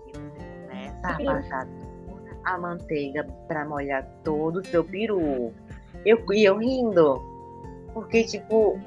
E 0.08 0.12
você 0.12 0.39
começa 0.67 1.08
a 1.08 1.17
passar 1.17 1.67
toda 2.08 2.38
a 2.45 2.58
manteiga 2.58 3.23
pra 3.47 3.65
molhar 3.65 4.05
todo 4.23 4.58
o 4.58 4.65
seu 4.65 4.84
peru. 4.84 5.53
Eu, 6.05 6.23
e 6.32 6.45
eu 6.45 6.58
rindo. 6.58 7.29
Porque, 7.93 8.23
tipo, 8.23 8.80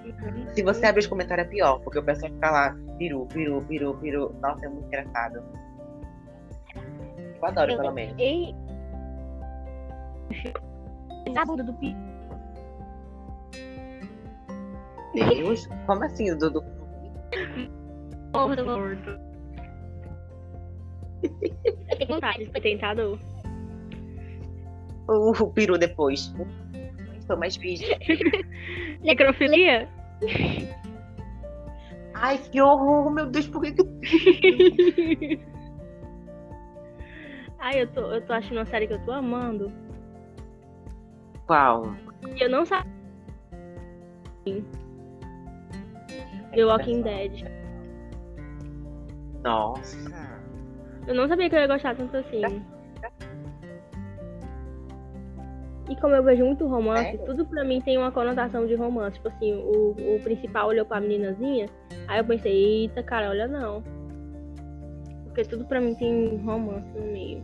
se 0.54 0.62
você 0.62 0.86
abrir 0.86 1.00
os 1.00 1.06
comentários 1.06 1.46
é 1.46 1.50
pior, 1.50 1.80
porque 1.80 1.98
o 1.98 2.04
pessoal 2.04 2.32
fica 2.32 2.50
lá, 2.50 2.76
peru, 2.98 3.26
peru, 3.26 3.62
peru, 3.62 3.94
peru. 3.98 4.34
Nossa, 4.40 4.66
é 4.66 4.68
muito 4.68 4.86
engraçado. 4.86 5.42
Eu 6.74 7.44
adoro, 7.46 7.76
pelo 7.76 7.92
menos. 7.92 8.14
Ei. 8.18 8.54
A 11.36 11.44
bunda 11.44 11.64
do 11.64 11.74
pi. 11.74 11.96
Deus, 15.14 15.68
como 15.86 16.04
assim, 16.04 16.36
Dudu? 16.36 16.62
Gordo, 18.32 18.64
gordo. 18.64 19.20
Eu 21.22 21.98
tenho 21.98 22.08
vontade 22.08 22.46
de 22.46 22.60
tentador. 22.60 23.18
O, 25.08 25.30
o 25.30 25.52
peru 25.52 25.76
depois. 25.76 26.32
Mais 27.38 27.56
vídeo. 27.56 27.88
Necrofilia? 29.02 29.88
Ai, 32.14 32.38
que 32.38 32.60
horror, 32.60 33.10
meu 33.10 33.26
Deus, 33.26 33.48
por 33.48 33.62
que 33.62 33.72
que. 33.72 35.40
Ai, 37.58 37.82
eu 37.82 37.86
tô, 37.88 38.00
eu 38.12 38.20
tô 38.26 38.32
achando 38.32 38.58
uma 38.58 38.66
série 38.66 38.86
que 38.86 38.94
eu 38.94 39.04
tô 39.04 39.12
amando. 39.12 39.72
Qual? 41.46 41.94
Eu 42.38 42.50
não 42.50 42.64
sabia. 42.64 42.90
The 46.54 46.64
Walking 46.64 47.02
Dead. 47.02 47.44
Nossa. 49.42 49.96
Eu 51.06 51.14
não 51.14 51.26
sabia 51.28 51.48
que 51.48 51.56
eu 51.56 51.60
ia 51.60 51.66
gostar 51.66 51.96
tanto 51.96 52.16
assim. 52.16 52.42
E 55.88 55.96
como 55.96 56.14
eu 56.14 56.22
vejo 56.22 56.44
muito 56.44 56.66
romance, 56.66 57.10
Sério? 57.10 57.26
tudo 57.26 57.44
pra 57.44 57.64
mim 57.64 57.80
tem 57.80 57.98
uma 57.98 58.12
conotação 58.12 58.66
de 58.66 58.74
romance. 58.74 59.16
Tipo 59.16 59.28
assim, 59.28 59.52
o, 59.54 59.90
o 59.90 60.20
principal 60.22 60.68
olhou 60.68 60.86
pra 60.86 61.00
meninazinha, 61.00 61.68
aí 62.06 62.18
eu 62.18 62.24
pensei, 62.24 62.52
eita, 62.52 63.02
cara, 63.02 63.30
olha 63.30 63.48
não. 63.48 63.82
Porque 65.24 65.42
tudo 65.42 65.64
pra 65.64 65.80
mim 65.80 65.94
tem 65.94 66.36
romance 66.44 66.86
no 66.94 67.06
meio. 67.06 67.42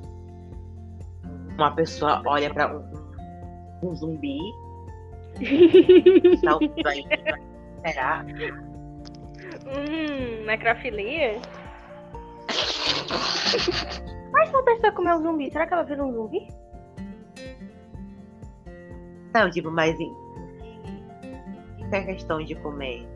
Uma 1.57 1.75
pessoa 1.75 2.23
olha 2.25 2.53
pra 2.53 2.77
um, 2.77 3.89
um 3.89 3.95
zumbi, 3.97 4.39
tá 6.45 6.59
vai 6.83 6.99
esperar. 7.77 8.25
hum, 9.67 10.45
necrofilia? 10.47 11.41
Mas 14.33 14.49
se 14.49 14.55
uma 14.55 14.65
pessoa 14.65 14.93
comer 14.93 15.15
um 15.15 15.23
zumbi, 15.23 15.51
será 15.51 15.67
que 15.67 15.75
ela 15.75 15.83
vira 15.85 16.05
um 16.05 16.13
zumbi? 16.13 16.49
Não, 19.39 19.49
tipo, 19.51 19.71
mas 19.71 19.99
em. 20.01 20.13
Isso 21.79 21.95
é 21.95 22.03
questão 22.03 22.43
de 22.43 22.57
comer. 22.57 23.07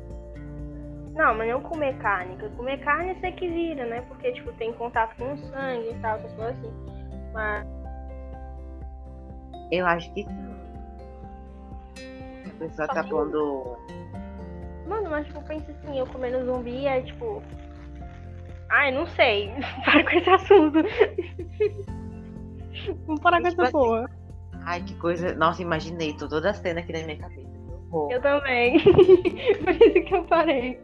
Não, 1.14 1.34
mas 1.34 1.50
não 1.50 1.60
comer 1.60 1.98
carne. 1.98 2.36
porque 2.36 2.56
Comer 2.56 2.78
carne 2.78 3.14
você 3.16 3.32
que 3.32 3.48
vira, 3.48 3.84
né? 3.84 4.02
Porque, 4.02 4.30
tipo, 4.32 4.52
tem 4.52 4.72
contato 4.72 5.16
com 5.16 5.32
o 5.32 5.36
sangue 5.36 5.90
e 5.90 5.98
tal, 6.00 6.16
essas 6.18 6.32
coisas 6.34 6.56
assim. 6.58 6.72
Mas, 7.32 7.66
Eu 9.72 9.84
acho 9.86 10.14
que 10.14 10.22
sim. 10.22 10.52
A 12.46 12.50
pessoa 12.58 12.86
tá 12.88 13.02
pondo. 13.02 13.76
mano, 14.86 15.10
mas, 15.10 15.26
tipo, 15.26 15.42
pensa 15.42 15.72
assim, 15.72 15.98
eu 15.98 16.06
comendo 16.06 16.44
zumbi 16.44 16.86
é, 16.86 17.02
tipo... 17.02 17.42
Ai, 18.70 18.92
não 18.92 19.06
sei. 19.08 19.50
Para 19.84 20.04
com 20.04 20.10
esse 20.10 20.30
assunto. 20.30 20.78
Vamos 23.06 23.20
parar 23.20 23.42
com 23.42 23.48
Tipo 23.48 23.62
essa 23.62 23.78
assim, 23.78 23.88
porra. 23.88 24.21
Ai, 24.64 24.82
que 24.82 24.94
coisa. 24.96 25.34
Nossa, 25.34 25.62
imaginei 25.62 26.14
tô 26.14 26.28
toda 26.28 26.50
a 26.50 26.54
cena 26.54 26.80
aqui 26.80 26.92
na 26.92 27.04
minha 27.04 27.18
cabeça. 27.18 27.50
Horror. 27.90 28.12
Eu 28.12 28.22
também. 28.22 28.78
Por 29.64 29.70
isso 29.70 30.04
que 30.04 30.14
eu 30.14 30.24
parei. 30.24 30.80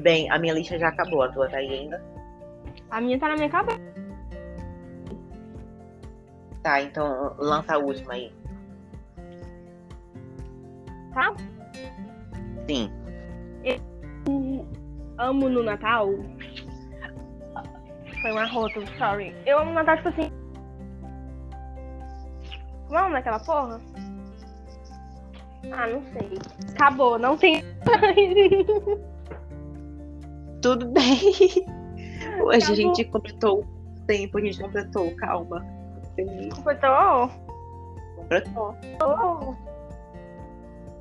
Bem, 0.00 0.30
a 0.30 0.38
minha 0.38 0.54
lista 0.54 0.78
já 0.78 0.88
acabou, 0.88 1.22
a 1.22 1.28
tua 1.30 1.48
tá 1.48 1.56
aí 1.58 1.72
ainda? 1.72 2.02
A 2.90 3.00
minha 3.00 3.18
tá 3.18 3.28
na 3.28 3.36
minha 3.36 3.48
cabeça. 3.48 3.94
Tá, 6.62 6.82
então 6.82 7.34
lança 7.38 7.74
a 7.74 7.78
última 7.78 8.14
aí. 8.14 8.32
Tá? 11.12 11.34
Sim. 12.66 12.90
Amo 15.18 15.48
no 15.48 15.62
Natal. 15.62 16.08
Foi 18.20 18.32
um 18.32 18.38
arroto, 18.38 18.84
sorry. 18.98 19.34
Eu 19.46 19.58
amo 19.58 19.70
no 19.70 19.74
Natal, 19.74 19.96
tipo 19.96 20.08
assim. 20.08 20.32
É 22.90 22.94
nome 22.94 23.12
daquela 23.14 23.40
porra? 23.40 23.80
Ah, 25.72 25.86
não 25.86 26.02
sei. 26.12 26.38
Acabou, 26.72 27.18
não 27.18 27.36
tem. 27.36 27.62
Tudo 30.62 30.86
bem. 30.88 31.20
Hoje 32.42 32.72
a 32.72 32.74
gente 32.74 33.04
completou 33.04 33.60
o 33.60 33.66
tempo, 34.06 34.38
a 34.38 34.40
gente 34.40 34.60
completou, 34.60 35.14
calma. 35.16 35.64
Completou? 36.54 37.30
Completou. 38.16 38.76
Oh. 39.02 39.54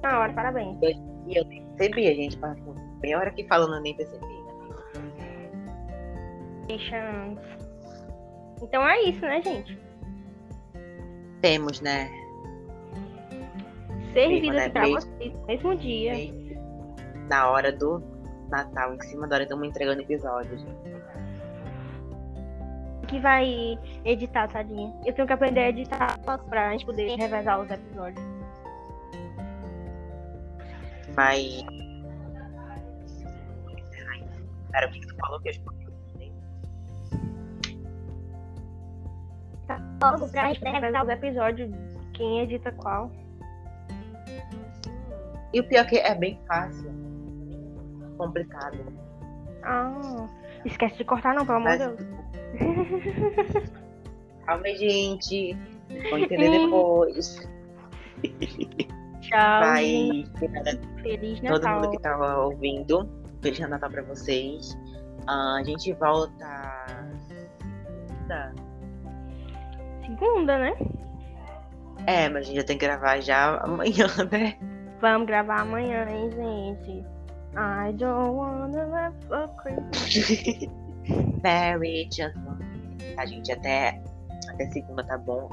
Na 0.01 0.19
hora, 0.19 0.33
parabéns. 0.33 0.77
E 0.81 1.37
eu 1.37 1.45
nem 1.45 1.65
percebi, 1.77 2.07
a 2.07 2.15
gente 2.15 2.37
passou 2.37 2.75
meia 3.01 3.17
hora 3.19 3.29
aqui 3.29 3.45
falando, 3.47 3.75
eu 3.75 3.81
nem 3.81 3.95
percebi. 3.95 4.25
Patience. 6.67 7.41
Então 8.61 8.87
é 8.87 9.01
isso, 9.03 9.21
né, 9.21 9.41
gente? 9.41 9.77
Temos, 11.43 11.81
né? 11.81 12.09
Servidas 14.13 14.55
né? 14.55 14.69
pra 14.69 14.83
Beijo. 14.83 15.01
vocês 15.01 15.33
no 15.33 15.45
mesmo 15.45 15.75
dia. 15.75 16.13
Na 17.27 17.49
hora 17.49 17.69
do 17.69 18.01
Natal, 18.49 18.93
em 18.93 19.01
cima 19.01 19.27
da 19.27 19.35
hora, 19.35 19.43
estamos 19.43 19.67
entregando 19.67 20.01
episódios. 20.01 20.65
Que 23.09 23.19
vai 23.19 23.77
editar, 24.05 24.47
tadinha. 24.47 24.95
Eu 25.05 25.13
tenho 25.13 25.27
que 25.27 25.33
aprender 25.33 25.59
a 25.59 25.69
editar 25.69 26.17
pra 26.49 26.71
gente 26.71 26.85
poder 26.85 27.17
revezar 27.17 27.59
os 27.59 27.69
episódios. 27.69 28.25
Mas. 31.13 31.65
Cara, 34.71 34.87
o 34.87 34.91
que 34.93 35.01
tu 35.01 35.15
falou 35.17 35.41
que 35.41 35.49
eu 35.49 35.51
escolhi? 35.51 35.82
Logo 40.03 40.27
pra 40.29 40.47
gente 40.47 40.59
poder 40.59 40.71
revezar 40.71 41.03
os 41.03 41.09
episódios. 41.09 41.71
Quem 42.13 42.41
edita 42.41 42.71
qual. 42.71 43.11
E 45.53 45.59
o 45.59 45.67
pior 45.67 45.81
é 45.81 45.85
que 45.85 45.97
é 45.97 46.15
bem 46.15 46.39
fácil. 46.47 46.91
Complicado. 48.17 48.79
Ah, 49.63 50.27
esquece 50.65 50.97
de 50.97 51.05
cortar 51.05 51.33
não, 51.33 51.45
pelo 51.45 51.59
amor 51.59 51.71
de 51.71 51.77
Deus. 51.77 51.99
Calma 54.45 54.65
aí, 54.65 54.75
gente. 54.75 55.57
Vou 56.09 56.19
entender 56.19 56.51
depois. 56.51 57.49
Tchau, 59.21 59.75
gente. 59.77 60.31
Feliz 61.01 61.39
todo 61.39 61.61
Natal. 61.61 61.75
mundo 61.75 61.91
que 61.91 61.99
tava 62.01 62.37
ouvindo, 62.39 63.09
Feliz 63.41 63.59
Natal 63.59 63.89
pra 63.89 64.03
vocês. 64.03 64.77
Ah, 65.27 65.57
a 65.59 65.63
gente 65.63 65.93
volta. 65.93 66.73
segunda? 68.23 68.53
Segunda, 70.05 70.57
né? 70.59 70.73
É, 72.05 72.27
mas 72.29 72.43
a 72.43 72.45
gente 72.47 72.55
já 72.57 72.63
tem 72.63 72.77
que 72.77 72.85
gravar 72.85 73.19
já 73.21 73.57
amanhã, 73.57 74.07
né? 74.31 74.57
Vamos 74.99 75.27
gravar 75.27 75.61
amanhã, 75.61 76.05
hein, 76.09 76.29
gente? 76.31 77.05
I 77.55 77.93
don't 77.93 78.31
wanna 78.31 78.85
live 78.87 79.15
for 79.27 79.47
Christmas. 79.61 80.69
Mary, 81.43 82.07
just. 82.11 82.35
A 83.17 83.25
gente 83.25 83.51
até, 83.51 84.01
até 84.49 84.65
segunda, 84.71 85.03
tá 85.03 85.17
bom? 85.17 85.49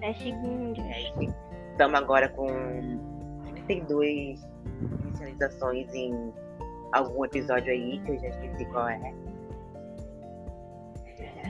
É, 0.00 0.10
É 0.10 0.14
segunda. 0.14 0.80
é. 0.80 1.12
Estamos 1.72 1.98
agora 2.00 2.28
com 2.30 2.46
32 3.66 4.40
visualizações 5.12 5.92
em 5.94 6.32
algum 6.92 7.24
episódio 7.24 7.72
aí, 7.72 8.00
que 8.00 8.12
eu 8.12 8.18
já 8.20 8.28
esqueci 8.28 8.64
qual 8.66 8.88
é. 8.88 9.14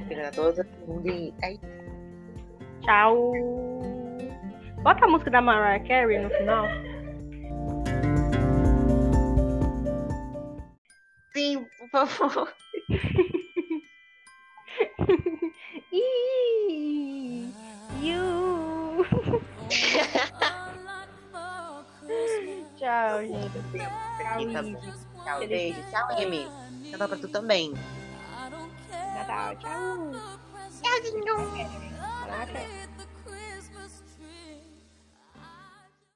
Obrigada 0.03 0.29
a 0.29 0.33
todo 0.33 0.67
mundo 0.87 1.09
e 1.09 1.33
é 1.43 1.53
isso. 1.53 1.78
Tchau. 2.83 3.33
Bota 4.83 5.05
a 5.05 5.09
música 5.09 5.31
da 5.31 5.41
Mariah 5.41 5.81
Carey 5.87 6.19
no 6.19 6.31
final. 6.31 6.67
Sim, 11.35 11.67
por 11.91 12.07
favor. 12.07 12.53
Ih, 15.93 17.53
you. 18.01 19.05
Tchau, 22.79 23.21
gente. 23.21 23.59
Tá 23.79 24.63
bom. 24.63 24.81
Tchau, 25.25 25.39
beijo. 25.47 25.83
Tchau, 25.91 26.09
Amy. 26.17 26.49
Tchau 26.91 27.09
pra 27.09 27.17
tu 27.17 27.29
também. 27.29 27.75
Natal, 29.15 29.57
tchau. 29.57 30.13
Tchauzinho. 30.81 31.98
Caraca. 32.29 32.98